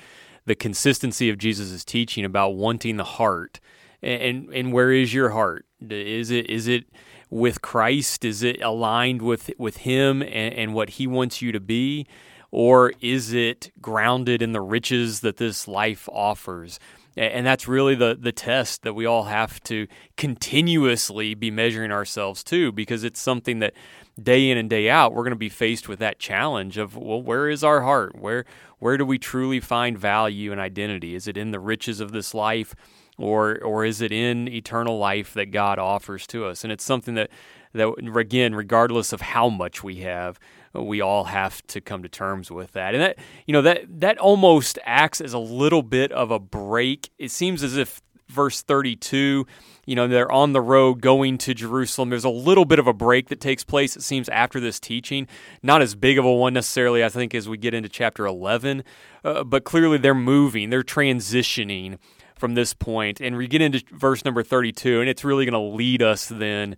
the 0.45 0.55
consistency 0.55 1.29
of 1.29 1.37
Jesus' 1.37 1.85
teaching 1.85 2.25
about 2.25 2.55
wanting 2.55 2.97
the 2.97 3.03
heart. 3.03 3.59
And 4.01 4.49
and 4.53 4.73
where 4.73 4.91
is 4.91 5.13
your 5.13 5.29
heart? 5.29 5.65
Is 5.89 6.29
it 6.29 6.49
is 6.49 6.67
it 6.67 6.85
with 7.29 7.61
Christ? 7.61 8.25
Is 8.25 8.43
it 8.43 8.61
aligned 8.61 9.21
with 9.21 9.49
with 9.57 9.77
him 9.77 10.21
and, 10.21 10.53
and 10.53 10.73
what 10.73 10.91
he 10.91 11.07
wants 11.07 11.41
you 11.41 11.51
to 11.51 11.59
be? 11.59 12.05
Or 12.51 12.93
is 13.01 13.33
it 13.33 13.71
grounded 13.81 14.43
in 14.43 14.51
the 14.51 14.61
riches 14.61 15.21
that 15.21 15.37
this 15.37 15.67
life 15.67 16.07
offers? 16.11 16.79
And 17.15 17.45
that's 17.45 17.67
really 17.67 17.93
the, 17.93 18.17
the 18.19 18.31
test 18.31 18.81
that 18.83 18.93
we 18.93 19.05
all 19.05 19.25
have 19.25 19.61
to 19.63 19.87
continuously 20.17 21.35
be 21.35 21.51
measuring 21.51 21.91
ourselves 21.91 22.43
to 22.45 22.71
because 22.71 23.03
it's 23.03 23.19
something 23.19 23.59
that 23.59 23.73
day 24.21 24.49
in 24.49 24.57
and 24.57 24.69
day 24.69 24.89
out 24.89 25.11
we're 25.11 25.23
going 25.23 25.31
to 25.31 25.35
be 25.35 25.49
faced 25.49 25.89
with 25.89 25.97
that 25.97 26.19
challenge 26.19 26.77
of 26.77 26.95
well 26.95 27.21
where 27.21 27.49
is 27.49 27.63
our 27.63 27.81
heart? 27.81 28.19
Where 28.19 28.45
where 28.79 28.97
do 28.97 29.05
we 29.05 29.17
truly 29.17 29.59
find 29.59 29.97
value 29.97 30.51
and 30.51 30.59
identity? 30.59 31.15
Is 31.15 31.27
it 31.27 31.37
in 31.37 31.51
the 31.51 31.59
riches 31.59 31.99
of 31.99 32.11
this 32.11 32.33
life 32.33 32.75
or 33.17 33.59
or 33.63 33.85
is 33.85 34.01
it 34.01 34.11
in 34.11 34.47
eternal 34.47 34.97
life 34.97 35.33
that 35.33 35.51
God 35.51 35.79
offers 35.79 36.25
to 36.27 36.45
us? 36.45 36.63
And 36.63 36.73
it's 36.73 36.83
something 36.83 37.13
that 37.15 37.29
that 37.73 37.87
again 38.15 38.55
regardless 38.55 39.13
of 39.13 39.21
how 39.21 39.49
much 39.49 39.83
we 39.83 39.97
have 39.97 40.39
we 40.73 41.01
all 41.01 41.25
have 41.25 41.65
to 41.67 41.81
come 41.81 42.03
to 42.03 42.09
terms 42.09 42.49
with 42.49 42.71
that. 42.73 42.95
And 42.95 43.03
that 43.03 43.17
you 43.45 43.53
know 43.53 43.61
that 43.61 43.83
that 44.01 44.17
almost 44.17 44.79
acts 44.83 45.21
as 45.21 45.33
a 45.33 45.39
little 45.39 45.83
bit 45.83 46.11
of 46.11 46.31
a 46.31 46.39
break. 46.39 47.09
It 47.17 47.31
seems 47.31 47.63
as 47.63 47.77
if 47.77 48.01
verse 48.29 48.63
32 48.63 49.45
you 49.85 49.95
know 49.95 50.07
they're 50.07 50.31
on 50.31 50.53
the 50.53 50.61
road 50.61 51.01
going 51.01 51.37
to 51.37 51.53
jerusalem. 51.53 52.09
There's 52.09 52.23
a 52.23 52.29
little 52.29 52.65
bit 52.65 52.79
of 52.79 52.87
a 52.87 52.93
break 52.93 53.27
that 53.29 53.39
takes 53.39 53.63
place 53.63 53.95
it 53.95 54.01
seems 54.01 54.29
after 54.29 54.59
this 54.59 54.79
teaching. 54.79 55.27
Not 55.61 55.81
as 55.81 55.93
big 55.93 56.17
of 56.17 56.25
a 56.25 56.33
one 56.33 56.53
necessarily 56.53 57.03
i 57.03 57.09
think 57.09 57.35
as 57.35 57.47
we 57.47 57.57
get 57.57 57.73
into 57.73 57.89
chapter 57.89 58.25
11 58.25 58.83
uh, 59.23 59.43
but 59.43 59.63
clearly 59.65 59.97
they're 59.97 60.15
moving 60.15 60.69
they're 60.69 60.83
transitioning 60.83 61.99
from 62.43 62.55
this 62.55 62.73
point. 62.73 63.21
And 63.21 63.37
we 63.37 63.47
get 63.47 63.61
into 63.61 63.81
verse 63.91 64.25
number 64.25 64.43
32 64.43 64.99
and 64.99 65.09
it's 65.09 65.23
really 65.23 65.45
going 65.45 65.53
to 65.53 65.77
lead 65.77 66.01
us 66.01 66.27
then 66.27 66.75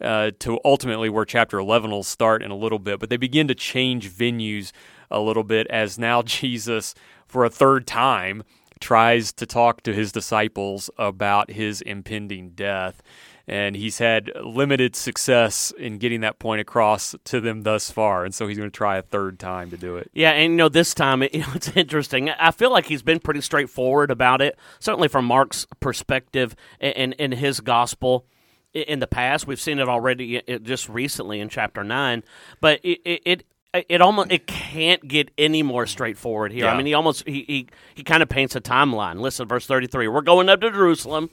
uh, 0.00 0.30
to 0.38 0.58
ultimately 0.64 1.08
where 1.08 1.24
chapter 1.24 1.58
11 1.58 1.90
will 1.90 2.02
start 2.02 2.42
in 2.42 2.50
a 2.50 2.56
little 2.56 2.78
bit 2.78 2.98
but 2.98 3.10
they 3.10 3.16
begin 3.16 3.48
to 3.48 3.54
change 3.54 4.10
venues 4.10 4.72
a 5.10 5.20
little 5.20 5.44
bit 5.44 5.66
as 5.68 5.98
now 5.98 6.22
jesus 6.26 6.94
for 7.26 7.44
a 7.44 7.50
third 7.50 7.86
time 7.86 8.42
tries 8.80 9.32
to 9.34 9.46
talk 9.46 9.82
to 9.82 9.92
his 9.92 10.12
disciples 10.12 10.90
about 10.98 11.50
his 11.50 11.80
impending 11.82 12.50
death. 12.50 13.02
And 13.46 13.76
he's 13.76 13.96
had 13.96 14.30
limited 14.44 14.94
success 14.94 15.72
in 15.78 15.96
getting 15.96 16.20
that 16.20 16.38
point 16.38 16.60
across 16.60 17.14
to 17.24 17.40
them 17.40 17.62
thus 17.62 17.90
far. 17.90 18.26
And 18.26 18.34
so 18.34 18.46
he's 18.46 18.58
going 18.58 18.70
to 18.70 18.76
try 18.76 18.98
a 18.98 19.02
third 19.02 19.38
time 19.38 19.70
to 19.70 19.78
do 19.78 19.96
it. 19.96 20.10
Yeah, 20.12 20.32
and 20.32 20.52
you 20.52 20.56
know 20.58 20.68
this 20.68 20.92
time 20.92 21.22
it, 21.22 21.32
you 21.34 21.40
know, 21.40 21.52
it's 21.54 21.74
interesting. 21.74 22.28
I 22.28 22.50
feel 22.50 22.70
like 22.70 22.86
he's 22.86 23.02
been 23.02 23.20
pretty 23.20 23.40
straightforward 23.40 24.10
about 24.10 24.42
it. 24.42 24.58
Certainly 24.80 25.08
from 25.08 25.24
Mark's 25.24 25.66
perspective 25.80 26.54
in 26.78 27.12
in 27.14 27.32
his 27.32 27.60
gospel 27.60 28.26
in 28.72 29.00
the 29.00 29.06
past, 29.06 29.46
we've 29.46 29.60
seen 29.60 29.78
it 29.78 29.88
already 29.88 30.42
just 30.62 30.88
recently 30.88 31.40
in 31.40 31.48
chapter 31.48 31.84
nine. 31.84 32.22
But 32.60 32.80
it 32.82 33.00
it. 33.04 33.22
it 33.24 33.44
it 33.74 34.00
almost 34.00 34.32
it 34.32 34.46
can't 34.46 35.06
get 35.06 35.30
any 35.36 35.62
more 35.62 35.86
straightforward 35.86 36.52
here. 36.52 36.66
I 36.66 36.74
mean, 36.74 36.86
he 36.86 36.94
almost 36.94 37.28
he 37.28 37.44
he, 37.46 37.66
he 37.94 38.02
kind 38.02 38.22
of 38.22 38.28
paints 38.30 38.56
a 38.56 38.62
timeline. 38.62 39.20
Listen, 39.20 39.46
verse 39.46 39.66
thirty 39.66 39.86
three. 39.86 40.08
We're 40.08 40.22
going 40.22 40.48
up 40.48 40.62
to 40.62 40.70
Jerusalem. 40.70 41.28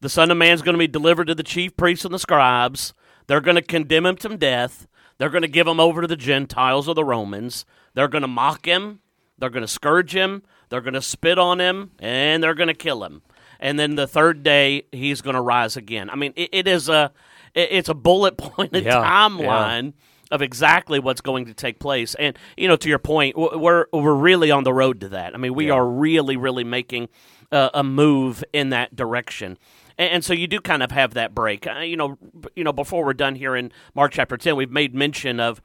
The 0.00 0.08
Son 0.08 0.32
of 0.32 0.36
Man's 0.36 0.62
going 0.62 0.74
to 0.74 0.78
be 0.78 0.88
delivered 0.88 1.26
to 1.28 1.36
the 1.36 1.44
chief 1.44 1.76
priests 1.76 2.04
and 2.04 2.12
the 2.12 2.18
scribes. 2.18 2.92
They're 3.28 3.40
going 3.40 3.54
to 3.54 3.62
condemn 3.62 4.06
him 4.06 4.16
to 4.16 4.36
death. 4.36 4.88
They're 5.18 5.30
going 5.30 5.42
to 5.42 5.48
give 5.48 5.66
him 5.66 5.78
over 5.78 6.00
to 6.02 6.08
the 6.08 6.16
Gentiles 6.16 6.88
or 6.88 6.94
the 6.94 7.04
Romans. 7.04 7.64
They're 7.94 8.08
going 8.08 8.22
to 8.22 8.28
mock 8.28 8.66
him. 8.66 9.00
They're 9.38 9.48
going 9.48 9.62
to 9.62 9.68
scourge 9.68 10.14
him. 10.14 10.42
They're 10.68 10.80
going 10.80 10.94
to 10.94 11.02
spit 11.02 11.38
on 11.38 11.60
him, 11.60 11.92
and 12.00 12.42
they're 12.42 12.54
going 12.54 12.68
to 12.68 12.74
kill 12.74 13.04
him. 13.04 13.22
And 13.60 13.78
then 13.78 13.96
the 13.96 14.06
third 14.06 14.42
day, 14.42 14.84
he's 14.92 15.20
going 15.20 15.34
to 15.34 15.40
rise 15.42 15.76
again. 15.76 16.10
I 16.10 16.14
mean, 16.16 16.32
it, 16.36 16.50
it 16.52 16.68
is 16.68 16.88
a 16.88 17.12
it's 17.54 17.88
a 17.88 17.94
bullet 17.94 18.36
pointed 18.38 18.84
Yeah, 18.84 19.02
timeline 19.02 19.84
yeah. 19.94 20.34
of 20.34 20.42
exactly 20.42 20.98
what's 21.00 21.20
going 21.20 21.46
to 21.46 21.54
take 21.54 21.78
place. 21.80 22.14
And 22.14 22.38
you 22.56 22.68
know, 22.68 22.76
to 22.76 22.88
your 22.88 22.98
point, 22.98 23.36
we're 23.36 23.86
we're 23.92 24.14
really 24.14 24.50
on 24.50 24.64
the 24.64 24.72
road 24.72 25.00
to 25.00 25.08
that. 25.10 25.34
I 25.34 25.38
mean, 25.38 25.54
we 25.54 25.66
Yeah. 25.68 25.74
are 25.74 25.86
really, 25.88 26.36
really 26.36 26.64
making 26.64 27.08
uh, 27.50 27.70
a 27.74 27.82
move 27.82 28.44
in 28.52 28.68
that 28.70 28.94
direction. 28.94 29.58
And, 29.96 30.10
and 30.12 30.24
so 30.24 30.34
you 30.34 30.46
do 30.46 30.60
kind 30.60 30.82
of 30.82 30.90
have 30.92 31.14
that 31.14 31.34
break. 31.34 31.66
Uh, 31.66 31.80
you 31.80 31.96
know, 31.96 32.18
you 32.54 32.62
know, 32.62 32.72
before 32.72 33.04
we're 33.04 33.14
done 33.14 33.34
here 33.34 33.56
in 33.56 33.72
Mark 33.94 34.12
chapter 34.12 34.36
ten, 34.36 34.54
we've 34.56 34.70
made 34.70 34.94
mention 34.94 35.40
of 35.40 35.60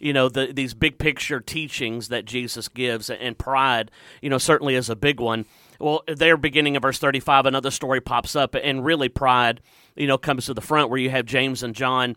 you 0.00 0.12
know 0.12 0.28
the, 0.28 0.52
these 0.52 0.74
big 0.74 0.98
picture 0.98 1.40
teachings 1.40 2.08
that 2.08 2.24
Jesus 2.24 2.68
gives, 2.68 3.08
and 3.10 3.38
pride, 3.38 3.90
you 4.20 4.28
know, 4.28 4.38
certainly 4.38 4.74
is 4.74 4.90
a 4.90 4.96
big 4.96 5.18
one. 5.20 5.46
Well, 5.78 6.02
there, 6.06 6.36
beginning 6.36 6.76
of 6.76 6.82
verse 6.82 6.98
thirty-five, 6.98 7.46
another 7.46 7.70
story 7.70 8.00
pops 8.00 8.34
up, 8.34 8.54
and 8.54 8.84
really 8.84 9.08
pride, 9.08 9.60
you 9.96 10.06
know, 10.06 10.18
comes 10.18 10.46
to 10.46 10.54
the 10.54 10.60
front 10.60 10.90
where 10.90 10.98
you 10.98 11.10
have 11.10 11.24
James 11.24 11.62
and 11.62 11.74
John 11.74 12.16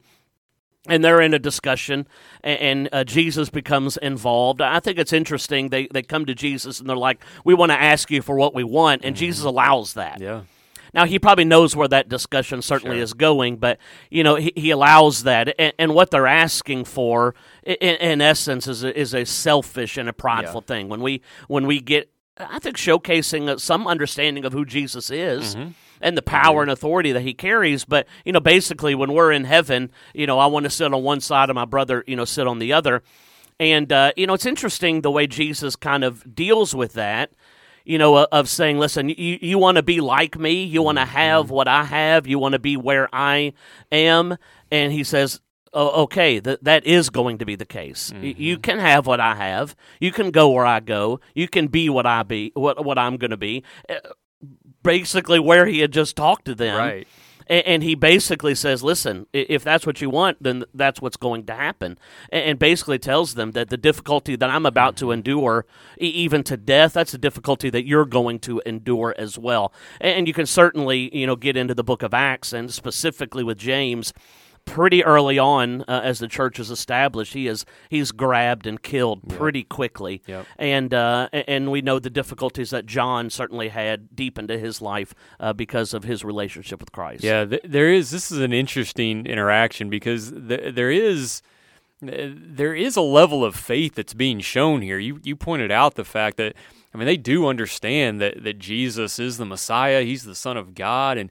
and 0.88 1.04
they're 1.04 1.21
in 1.21 1.32
a 1.32 1.38
discussion 1.38 2.08
and, 2.43 2.60
and 2.60 2.89
uh, 2.91 3.04
jesus 3.04 3.52
becomes 3.52 3.97
involved. 3.97 4.62
I 4.62 4.80
think 4.80 4.97
it's 4.97 5.13
interesting 5.13 5.69
they, 5.69 5.86
they 5.86 6.02
come 6.02 6.26
to 6.26 6.34
jesus 6.34 6.80
and 6.80 6.89
they're 6.89 6.97
like 6.97 7.24
we 7.45 7.54
want 7.54 7.71
to 7.71 7.80
ask 7.80 8.10
you 8.10 8.24
for 8.24 8.36
what 8.36 8.56
we 8.56 8.63
want 8.63 9.06
and 9.06 9.15
jesus 9.15 9.45
allows 9.45 9.93
that. 9.93 10.19
Yeah. 10.19 10.41
now 10.91 11.06
he 11.06 11.19
probably 11.19 11.45
knows 11.45 11.76
where 11.76 11.88
that 11.89 12.10
discussion 12.10 12.63
certainly 12.63 12.95
Sure. 12.97 13.04
is 13.04 13.13
going 13.13 13.58
but 13.58 13.78
you 14.10 14.24
know 14.24 14.38
he, 14.38 14.54
he 14.56 14.71
allows 14.71 15.21
that 15.21 15.54
and, 15.60 15.71
and 15.78 15.93
what 15.93 16.10
they're 16.10 16.26
asking 16.26 16.86
for 16.86 17.36
in, 17.62 17.76
in 17.97 18.19
essence 18.21 18.65
is 18.65 18.84
a, 18.84 19.00
is 19.00 19.13
a 19.13 19.24
selfish 19.24 19.97
and 19.97 20.10
a 20.10 20.13
prideful 20.13 20.62
thing. 20.62 20.89
When 20.89 21.02
we 21.02 21.21
when 21.47 21.67
we 21.67 21.80
get 21.80 22.10
i 22.49 22.60
think 22.60 22.77
showcasing 22.77 23.49
uh, 23.49 23.58
some 23.58 23.88
understanding 23.88 24.45
of 24.45 24.54
who 24.54 24.65
jesus 24.65 25.10
is 25.10 25.56
and 26.01 26.17
the 26.17 26.21
power 26.21 26.62
and 26.62 26.71
authority 26.71 27.12
that 27.12 27.21
he 27.21 27.34
carries. 27.34 27.86
But 27.86 28.08
you 28.25 28.34
know, 28.34 28.39
basically, 28.39 28.95
when 28.95 29.13
we're 29.13 29.32
in 29.32 29.45
heaven, 29.45 29.91
you 30.13 30.27
know, 30.27 30.39
I 30.39 30.47
want 30.47 30.63
to 30.65 30.69
sit 30.69 30.91
on 30.93 31.04
one 31.04 31.21
side 31.21 31.49
and 31.49 31.56
my 31.56 31.65
brother, 31.65 32.04
you 32.08 32.15
know, 32.15 32.25
sit 32.25 32.47
on 32.47 32.60
the 32.60 32.73
other. 32.73 33.04
And 33.60 33.91
uh, 33.91 34.12
you 34.17 34.27
know, 34.27 34.34
it's 34.34 34.45
interesting 34.45 35.01
the 35.01 35.12
way 35.12 35.27
Jesus 35.27 35.75
kind 35.75 36.04
of 36.04 36.36
deals 36.36 36.75
with 36.75 36.93
that. 36.93 37.32
You 37.84 37.97
know, 37.97 38.15
uh, 38.15 38.27
of 38.32 38.47
saying, 38.47 38.77
"Listen, 38.77 39.10
you 39.10 39.39
you 39.41 39.58
want 39.58 39.77
to 39.77 39.84
be 39.84 40.01
like 40.01 40.38
me. 40.38 40.63
You 40.63 40.84
want 40.84 40.99
to 40.99 41.06
have 41.06 41.49
what 41.49 41.67
I 41.67 41.84
have. 41.84 42.27
You 42.27 42.38
want 42.38 42.54
to 42.54 42.60
be 42.60 42.77
where 42.77 43.10
I 43.13 43.54
am." 43.91 44.38
And 44.71 44.93
he 44.93 45.04
says, 45.04 45.41
oh, 45.73 46.03
okay, 46.03 46.39
that 46.39 46.63
that 46.63 46.86
is 46.86 47.10
going 47.10 47.38
to 47.39 47.45
be 47.45 47.55
the 47.55 47.65
case. 47.65 48.12
Y- 48.13 48.36
You 48.38 48.57
can 48.57 48.79
have 48.79 49.07
what 49.07 49.19
I 49.19 49.36
have. 49.36 49.75
You 49.99 50.12
can 50.12 50.31
go 50.31 50.49
where 50.49 50.65
I 50.65 50.79
go. 50.79 51.19
You 51.36 51.47
can 51.47 51.67
be 51.67 51.89
what 51.89 52.05
I 52.05 52.23
be, 52.23 52.51
what 52.55 52.84
what 52.86 52.97
I'm 52.97 53.17
going 53.17 53.31
to 53.31 53.38
be. 53.38 53.63
Uh, 53.89 53.95
Basically, 54.84 55.39
where 55.39 55.67
he 55.67 55.79
had 55.79 55.91
just 55.93 56.15
talked 56.15 56.45
to 56.45 56.55
them, 56.55 56.75
Right. 56.75 57.07
A- 57.49 57.67
and 57.67 57.84
he 57.84 57.93
basically 57.93 58.55
says, 58.55 58.81
"Listen, 58.81 59.27
if 59.34 59.63
that's 59.63 59.86
what 59.86 60.01
you 60.01 60.10
want, 60.10 60.41
then 60.41 60.63
that's 60.73 60.99
what's 61.01 61.17
going 61.17 61.45
to 61.47 61.53
happen." 61.53 61.99
A- 62.31 62.38
And 62.47 62.57
basically 62.57 62.97
tells 62.97 63.36
them 63.36 63.51
that 63.51 63.69
the 63.69 63.77
difficulty 63.77 64.36
that 64.36 64.49
I'm 64.49 64.65
about 64.65 64.95
to 64.97 65.12
endure, 65.12 65.65
e- 66.01 66.07
even 66.07 66.43
to 66.45 66.57
death, 66.57 66.93
that's 66.93 67.13
a 67.13 67.17
difficulty 67.19 67.69
that 67.69 67.86
you're 67.86 68.05
going 68.05 68.39
to 68.39 68.60
endure 68.65 69.13
as 69.19 69.38
well. 69.38 69.71
A- 69.99 70.05
And 70.17 70.27
you 70.27 70.34
can 70.34 70.47
certainly, 70.47 71.15
you 71.15 71.27
know, 71.27 71.36
get 71.36 71.55
into 71.57 71.75
the 71.75 71.84
Book 71.84 72.01
of 72.01 72.13
Acts 72.13 72.51
and 72.53 72.71
specifically 72.73 73.43
with 73.43 73.60
James. 73.60 74.13
Pretty 74.65 75.04
early 75.04 75.38
on, 75.38 75.82
uh, 75.82 76.00
as 76.04 76.19
the 76.19 76.28
church 76.30 76.58
is 76.60 76.69
established, 76.71 77.34
he 77.34 77.47
is 77.47 77.65
he's 77.89 78.12
grabbed 78.13 78.65
and 78.65 78.82
killed 78.82 79.28
pretty 79.28 79.63
quickly, 79.63 80.21
Yep. 80.28 80.45
and 80.58 80.93
uh, 80.93 81.28
and 81.34 81.71
we 81.71 81.82
know 81.82 82.00
the 82.00 82.10
difficulties 82.10 82.69
that 82.69 82.86
John 82.86 83.30
certainly 83.30 83.67
had 83.69 84.15
deep 84.15 84.39
into 84.39 84.58
his 84.58 84.82
life 84.82 85.13
uh, 85.41 85.52
because 85.52 85.93
of 85.93 86.06
his 86.06 86.24
relationship 86.24 86.80
with 86.80 86.91
Christ. 86.93 87.24
Yeah, 87.24 87.43
th- 87.45 87.63
there 87.65 87.89
is. 87.91 88.12
This 88.12 88.32
is 88.32 88.38
an 88.39 88.54
interesting 88.54 89.26
interaction 89.26 89.89
because 89.89 90.32
th- 90.32 90.74
there 90.74 90.91
is 90.91 91.41
there 92.02 92.74
is 92.74 92.95
a 92.95 93.02
level 93.02 93.43
of 93.45 93.56
faith 93.56 93.95
that's 93.95 94.13
being 94.13 94.39
shown 94.39 94.82
here. 94.82 94.97
You 94.97 95.19
you 95.24 95.36
pointed 95.36 95.71
out 95.71 95.95
the 95.95 96.06
fact 96.06 96.38
that 96.38 96.54
I 96.93 96.97
mean 96.97 97.06
they 97.06 97.17
do 97.17 97.47
understand 97.47 98.19
that 98.21 98.43
that 98.43 98.58
Jesus 98.60 99.19
is 99.19 99.38
the 99.38 99.45
Messiah. 99.45 100.04
He's 100.04 100.24
the 100.24 100.36
Son 100.36 100.58
of 100.58 100.74
God, 100.76 101.17
and 101.17 101.30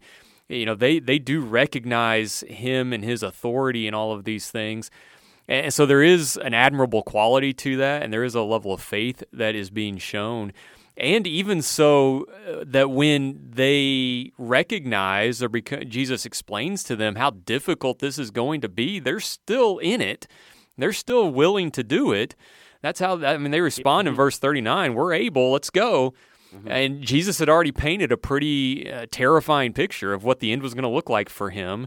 you 0.50 0.66
know 0.66 0.74
they 0.74 0.98
they 0.98 1.18
do 1.18 1.40
recognize 1.40 2.40
him 2.48 2.92
and 2.92 3.04
his 3.04 3.22
authority 3.22 3.86
and 3.86 3.94
all 3.94 4.12
of 4.12 4.24
these 4.24 4.50
things. 4.50 4.90
And 5.48 5.74
so 5.74 5.84
there 5.84 6.02
is 6.02 6.36
an 6.36 6.54
admirable 6.54 7.02
quality 7.02 7.52
to 7.54 7.76
that, 7.78 8.02
and 8.02 8.12
there 8.12 8.22
is 8.22 8.36
a 8.36 8.42
level 8.42 8.72
of 8.72 8.80
faith 8.80 9.24
that 9.32 9.56
is 9.56 9.68
being 9.68 9.98
shown. 9.98 10.52
And 10.96 11.26
even 11.26 11.62
so, 11.62 12.26
uh, 12.46 12.64
that 12.66 12.90
when 12.90 13.50
they 13.50 14.32
recognize 14.38 15.42
or 15.42 15.48
beca- 15.48 15.88
Jesus 15.88 16.26
explains 16.26 16.84
to 16.84 16.94
them 16.94 17.16
how 17.16 17.30
difficult 17.30 17.98
this 17.98 18.18
is 18.18 18.30
going 18.30 18.60
to 18.60 18.68
be, 18.68 19.00
they're 19.00 19.18
still 19.18 19.78
in 19.78 20.00
it. 20.00 20.28
They're 20.76 20.92
still 20.92 21.32
willing 21.32 21.70
to 21.72 21.82
do 21.82 22.12
it. 22.12 22.36
That's 22.82 23.00
how, 23.00 23.24
I 23.24 23.36
mean, 23.38 23.50
they 23.50 23.60
respond 23.60 24.08
in 24.08 24.14
verse 24.14 24.38
39 24.38 24.94
We're 24.94 25.14
able, 25.14 25.52
let's 25.52 25.70
go. 25.70 26.14
And 26.66 27.02
Jesus 27.02 27.38
had 27.38 27.48
already 27.48 27.72
painted 27.72 28.10
a 28.12 28.16
pretty 28.16 28.90
uh, 28.90 29.06
terrifying 29.10 29.72
picture 29.72 30.12
of 30.12 30.24
what 30.24 30.40
the 30.40 30.52
end 30.52 30.62
was 30.62 30.74
going 30.74 30.82
to 30.82 30.88
look 30.88 31.08
like 31.08 31.28
for 31.28 31.50
him. 31.50 31.86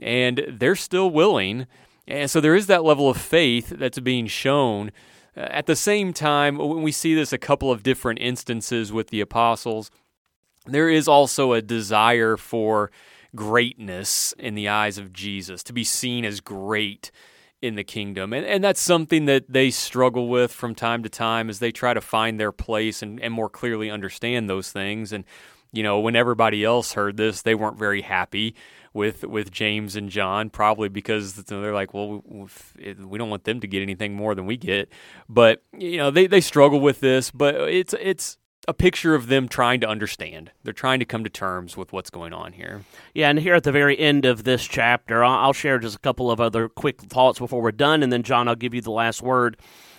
And 0.00 0.44
they're 0.48 0.76
still 0.76 1.10
willing. 1.10 1.66
And 2.06 2.30
so 2.30 2.40
there 2.40 2.54
is 2.54 2.66
that 2.68 2.84
level 2.84 3.08
of 3.08 3.16
faith 3.16 3.70
that's 3.70 3.98
being 3.98 4.26
shown. 4.28 4.92
Uh, 5.36 5.40
At 5.40 5.66
the 5.66 5.76
same 5.76 6.12
time, 6.12 6.58
when 6.58 6.82
we 6.82 6.92
see 6.92 7.14
this 7.14 7.32
a 7.32 7.38
couple 7.38 7.70
of 7.72 7.82
different 7.82 8.20
instances 8.20 8.92
with 8.92 9.08
the 9.08 9.20
apostles, 9.20 9.90
there 10.66 10.88
is 10.88 11.08
also 11.08 11.52
a 11.52 11.62
desire 11.62 12.36
for 12.36 12.90
greatness 13.34 14.32
in 14.38 14.54
the 14.54 14.68
eyes 14.68 14.96
of 14.96 15.12
Jesus, 15.12 15.62
to 15.64 15.72
be 15.72 15.84
seen 15.84 16.24
as 16.24 16.40
great 16.40 17.10
in 17.60 17.74
the 17.74 17.84
kingdom. 17.84 18.32
And, 18.32 18.46
and 18.46 18.62
that's 18.62 18.80
something 18.80 19.26
that 19.26 19.44
they 19.48 19.70
struggle 19.70 20.28
with 20.28 20.52
from 20.52 20.74
time 20.74 21.02
to 21.02 21.08
time 21.08 21.48
as 21.50 21.58
they 21.58 21.72
try 21.72 21.94
to 21.94 22.00
find 22.00 22.38
their 22.38 22.52
place 22.52 23.02
and, 23.02 23.20
and 23.20 23.32
more 23.34 23.48
clearly 23.48 23.90
understand 23.90 24.48
those 24.48 24.70
things. 24.70 25.12
And, 25.12 25.24
you 25.72 25.82
know, 25.82 25.98
when 25.98 26.16
everybody 26.16 26.64
else 26.64 26.92
heard 26.92 27.16
this, 27.16 27.42
they 27.42 27.54
weren't 27.54 27.78
very 27.78 28.02
happy 28.02 28.54
with 28.94 29.22
with 29.24 29.50
James 29.50 29.96
and 29.96 30.08
John, 30.08 30.50
probably 30.50 30.88
because 30.88 31.34
they're 31.34 31.74
like, 31.74 31.92
well, 31.94 32.22
we, 32.24 33.18
don't 33.18 33.30
want 33.30 33.44
them 33.44 33.60
to 33.60 33.66
get 33.66 33.82
anything 33.82 34.14
more 34.14 34.34
than 34.34 34.46
we 34.46 34.56
get. 34.56 34.90
But 35.28 35.62
you 35.76 35.98
know, 35.98 36.10
they, 36.10 36.26
they 36.26 36.40
struggle 36.40 36.80
with 36.80 37.00
this, 37.00 37.30
but 37.30 37.54
it's 37.54 37.94
it's 38.00 38.38
a 38.68 38.74
picture 38.74 39.16
of 39.16 39.26
them 39.26 39.48
trying 39.48 39.80
to 39.80 39.88
understand. 39.88 40.52
They're 40.62 40.72
trying 40.72 41.00
to 41.00 41.04
come 41.04 41.24
to 41.24 41.30
terms 41.30 41.76
with 41.76 41.92
what's 41.92 42.10
going 42.10 42.32
on 42.32 42.52
here. 42.52 42.82
Yeah, 43.14 43.30
and 43.30 43.38
here 43.38 43.54
at 43.54 43.64
the 43.64 43.72
very 43.72 43.98
end 43.98 44.26
of 44.26 44.44
this 44.44 44.64
chapter, 44.66 45.24
I'll 45.24 45.54
share 45.54 45.78
just 45.78 45.96
a 45.96 46.00
couple 46.00 46.30
of 46.30 46.40
other 46.40 46.68
quick 46.68 47.00
thoughts 47.00 47.38
before 47.38 47.62
we're 47.62 47.72
done, 47.72 48.02
and 48.02 48.12
then 48.12 48.22
John, 48.22 48.46
I'll 48.46 48.54
give 48.54 48.74
you 48.74 48.82
the 48.82 48.90
last 48.90 49.22
word. 49.22 49.56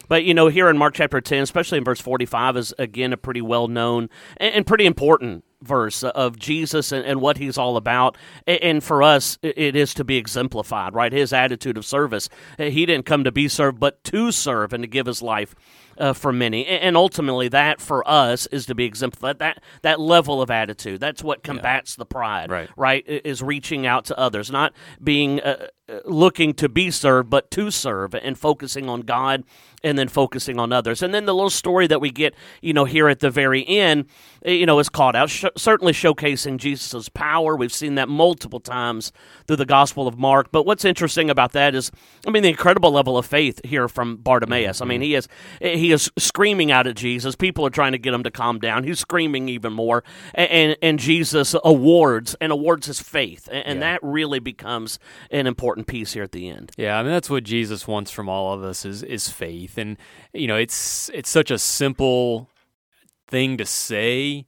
But 0.08 0.24
you 0.24 0.34
know, 0.34 0.48
here 0.48 0.70
in 0.70 0.78
Mark 0.78 0.94
chapter 0.96 1.20
ten, 1.22 1.44
especially 1.44 1.78
in 1.78 1.84
verse 1.84 2.02
forty-five, 2.02 2.58
is 2.58 2.74
again 2.80 3.14
a 3.14 3.18
pretty 3.18 3.42
well-known 3.42 4.10
and, 4.38 4.66
pretty 4.66 4.88
important 4.88 5.44
verse 5.62 6.04
of 6.04 6.40
Jesus 6.40 6.92
and, 6.92 7.22
what 7.22 7.38
he's 7.38 7.58
all 7.58 7.78
about. 7.78 8.18
And 8.48 8.84
for 8.84 9.04
us, 9.04 9.38
it 9.44 9.76
is 9.76 9.94
to 9.96 10.04
be 10.04 10.18
exemplified, 10.18 10.96
right? 10.96 11.12
His 11.12 11.34
attitude 11.34 11.78
of 11.78 11.86
service. 11.86 12.30
He 12.58 12.86
didn't 12.86 13.06
come 13.06 13.24
to 13.24 13.32
be 13.32 13.48
served, 13.48 13.80
but 13.80 14.04
to 14.06 14.32
serve 14.32 14.74
and 14.74 14.84
to 14.84 14.88
give 14.88 15.06
his 15.06 15.22
life 15.22 15.54
uh, 16.00 16.14
for 16.14 16.32
many. 16.32 16.66
And 16.66 16.98
ultimately, 16.98 17.48
that 17.50 17.82
for 17.82 18.08
us 18.08 18.48
is 18.48 18.66
to 18.68 18.76
be 18.76 18.86
exemplified. 18.86 19.40
That 19.40 19.62
that 19.82 20.00
level 20.00 20.42
of 20.42 20.50
attitude. 20.50 21.00
That's 21.00 21.24
what 21.24 21.44
combats 21.44 21.96
the 21.96 22.06
pride, 22.06 22.50
Right. 22.50 22.70
Right? 22.76 23.04
Is 23.08 23.44
reaching 23.44 23.86
out 23.86 24.06
to 24.06 24.18
others, 24.18 24.50
not 24.50 24.74
being 25.04 25.42
uh, 25.42 25.68
uh, 25.90 26.00
looking 26.06 26.54
to 26.56 26.70
be 26.70 26.92
served, 26.92 27.30
but 27.30 27.52
to 27.52 27.72
serve, 27.72 28.14
and 28.14 28.38
focusing 28.38 28.90
on 28.90 29.02
God 29.02 29.44
and 29.84 29.98
then 29.98 30.08
focusing 30.08 30.60
on 30.60 30.72
others. 30.74 31.02
And 31.02 31.14
then 31.14 31.26
the 31.26 31.34
little 31.34 31.50
story 31.50 31.88
that 31.88 32.02
we 32.02 32.12
get, 32.12 32.36
you 32.62 32.74
know, 32.74 32.86
here 32.86 33.08
at 33.08 33.20
the 33.20 33.30
very 33.30 33.66
end, 33.68 34.06
eh, 34.44 34.52
you 34.52 34.66
know, 34.66 34.80
is 34.80 34.90
called 34.90 35.16
out, 35.16 35.30
sh- 35.30 35.46
certainly 35.56 35.94
showcasing 35.94 36.58
Jesus' 36.58 37.10
power. 37.10 37.56
We've 37.56 37.74
seen 37.74 37.96
that 37.96 38.10
multiple 38.10 38.60
times 38.60 39.12
through 39.48 39.56
the 39.56 39.66
Gospel 39.66 40.08
of 40.08 40.18
Mark. 40.20 40.52
But 40.52 40.66
what's 40.66 40.86
interesting 40.86 41.30
about 41.30 41.54
that 41.54 41.76
is, 41.76 41.92
I 42.28 42.32
mean, 42.32 42.44
the 42.44 42.50
incredible 42.50 42.92
level 42.92 43.18
of 43.18 43.26
faith 43.26 43.62
here 43.64 43.88
from 43.88 44.18
Bartimaeus. 44.18 44.82
I 44.82 44.86
mean, 44.86 45.02
he 45.02 45.16
is 45.16 45.28
he 45.62 45.89
is 45.92 46.12
screaming 46.18 46.72
out 46.72 46.88
at 46.88 46.96
Jesus. 46.96 47.36
People 47.36 47.66
are 47.66 47.70
trying 47.70 47.92
to 47.94 47.98
get 47.98 48.14
him 48.14 48.24
to 48.24 48.32
calm 48.32 48.60
down. 48.60 48.84
He's 48.84 49.00
screaming 49.00 49.50
even 49.50 49.74
more, 49.74 50.04
and 50.34 50.50
and, 50.52 50.78
and 50.82 51.00
Jesus 51.00 51.56
awards 51.64 52.36
and 52.42 52.52
awards 52.52 52.88
his 52.88 53.02
faith, 53.02 53.48
and, 53.52 53.66
and 53.66 53.80
Yeah. 53.80 53.94
that 53.94 54.00
really 54.04 54.40
becomes 54.40 55.00
an 55.32 55.48
important 55.48 55.88
piece 55.88 56.14
here 56.14 56.24
at 56.24 56.32
the 56.32 56.50
end. 56.50 56.72
Yeah, 56.78 56.98
I 57.00 57.04
mean 57.04 57.12
that's 57.12 57.30
what 57.30 57.44
Jesus 57.44 57.88
wants 57.88 58.12
from 58.12 58.28
all 58.30 58.54
of 58.54 58.64
us 58.64 58.86
is 58.86 59.04
is 59.04 59.30
faith, 59.30 59.78
and 59.78 59.98
you 60.34 60.48
know 60.48 60.56
it's 60.56 61.10
it's 61.14 61.30
such 61.30 61.52
a 61.52 61.58
simple 61.60 62.50
thing 63.28 63.58
to 63.58 63.66
say, 63.66 64.46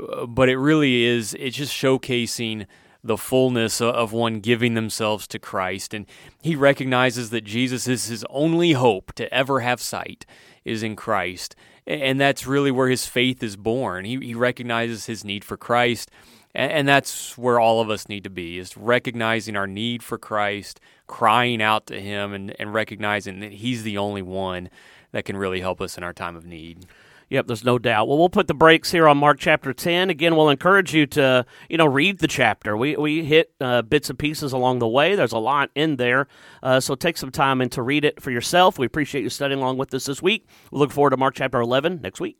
uh, 0.00 0.26
but 0.26 0.48
it 0.48 0.56
really 0.58 1.04
is. 1.04 1.34
It's 1.38 1.56
just 1.56 1.72
showcasing 1.72 2.66
the 3.04 3.18
fullness 3.18 3.82
of 3.82 4.12
one 4.12 4.40
giving 4.40 4.74
themselves 4.74 5.26
to 5.28 5.38
Christ. 5.38 5.92
And 5.92 6.06
he 6.40 6.56
recognizes 6.56 7.28
that 7.30 7.44
Jesus 7.44 7.86
is 7.86 8.06
his 8.06 8.24
only 8.30 8.72
hope 8.72 9.12
to 9.14 9.32
ever 9.32 9.60
have 9.60 9.80
sight 9.80 10.24
is 10.64 10.82
in 10.82 10.96
Christ. 10.96 11.54
And 11.86 12.18
that's 12.18 12.46
really 12.46 12.70
where 12.70 12.88
his 12.88 13.06
faith 13.06 13.42
is 13.42 13.56
born. 13.56 14.06
He, 14.06 14.16
he 14.18 14.34
recognizes 14.34 15.04
his 15.04 15.22
need 15.22 15.44
for 15.44 15.58
Christ. 15.58 16.10
And 16.54 16.88
that's 16.88 17.36
where 17.36 17.60
all 17.60 17.80
of 17.80 17.90
us 17.90 18.08
need 18.08 18.24
to 18.24 18.30
be 18.30 18.58
is 18.58 18.76
recognizing 18.76 19.56
our 19.56 19.66
need 19.66 20.02
for 20.02 20.16
Christ, 20.16 20.80
crying 21.06 21.60
out 21.60 21.86
to 21.88 22.00
him 22.00 22.32
and, 22.32 22.54
and 22.58 22.72
recognizing 22.72 23.40
that 23.40 23.52
he's 23.52 23.82
the 23.82 23.98
only 23.98 24.22
one 24.22 24.70
that 25.10 25.24
can 25.24 25.36
really 25.36 25.60
help 25.60 25.80
us 25.80 25.98
in 25.98 26.04
our 26.04 26.12
time 26.12 26.36
of 26.36 26.46
need. 26.46 26.86
Yep, 27.34 27.48
there's 27.48 27.64
no 27.64 27.80
doubt. 27.80 28.06
Well, 28.06 28.16
we'll 28.16 28.28
put 28.28 28.46
the 28.46 28.54
brakes 28.54 28.92
here 28.92 29.08
on 29.08 29.18
Mark 29.18 29.40
chapter 29.40 29.72
10. 29.72 30.08
Again, 30.08 30.36
we'll 30.36 30.50
encourage 30.50 30.94
you 30.94 31.04
to, 31.06 31.44
you 31.68 31.76
know, 31.76 31.84
read 31.84 32.20
the 32.20 32.28
chapter. 32.28 32.76
We, 32.76 32.94
we 32.94 33.24
hit 33.24 33.52
uh, 33.60 33.82
bits 33.82 34.08
and 34.08 34.16
pieces 34.16 34.52
along 34.52 34.78
the 34.78 34.86
way. 34.86 35.16
There's 35.16 35.32
a 35.32 35.38
lot 35.38 35.70
in 35.74 35.96
there. 35.96 36.28
Uh, 36.62 36.78
so 36.78 36.94
take 36.94 37.16
some 37.16 37.32
time 37.32 37.60
and 37.60 37.72
to 37.72 37.82
read 37.82 38.04
it 38.04 38.22
for 38.22 38.30
yourself. 38.30 38.78
We 38.78 38.86
appreciate 38.86 39.22
you 39.22 39.30
studying 39.30 39.58
along 39.58 39.78
with 39.78 39.92
us 39.94 40.04
this 40.04 40.22
week. 40.22 40.46
We 40.70 40.78
look 40.78 40.92
forward 40.92 41.10
to 41.10 41.16
Mark 41.16 41.34
chapter 41.34 41.60
11 41.60 42.02
next 42.02 42.20
week. 42.20 42.38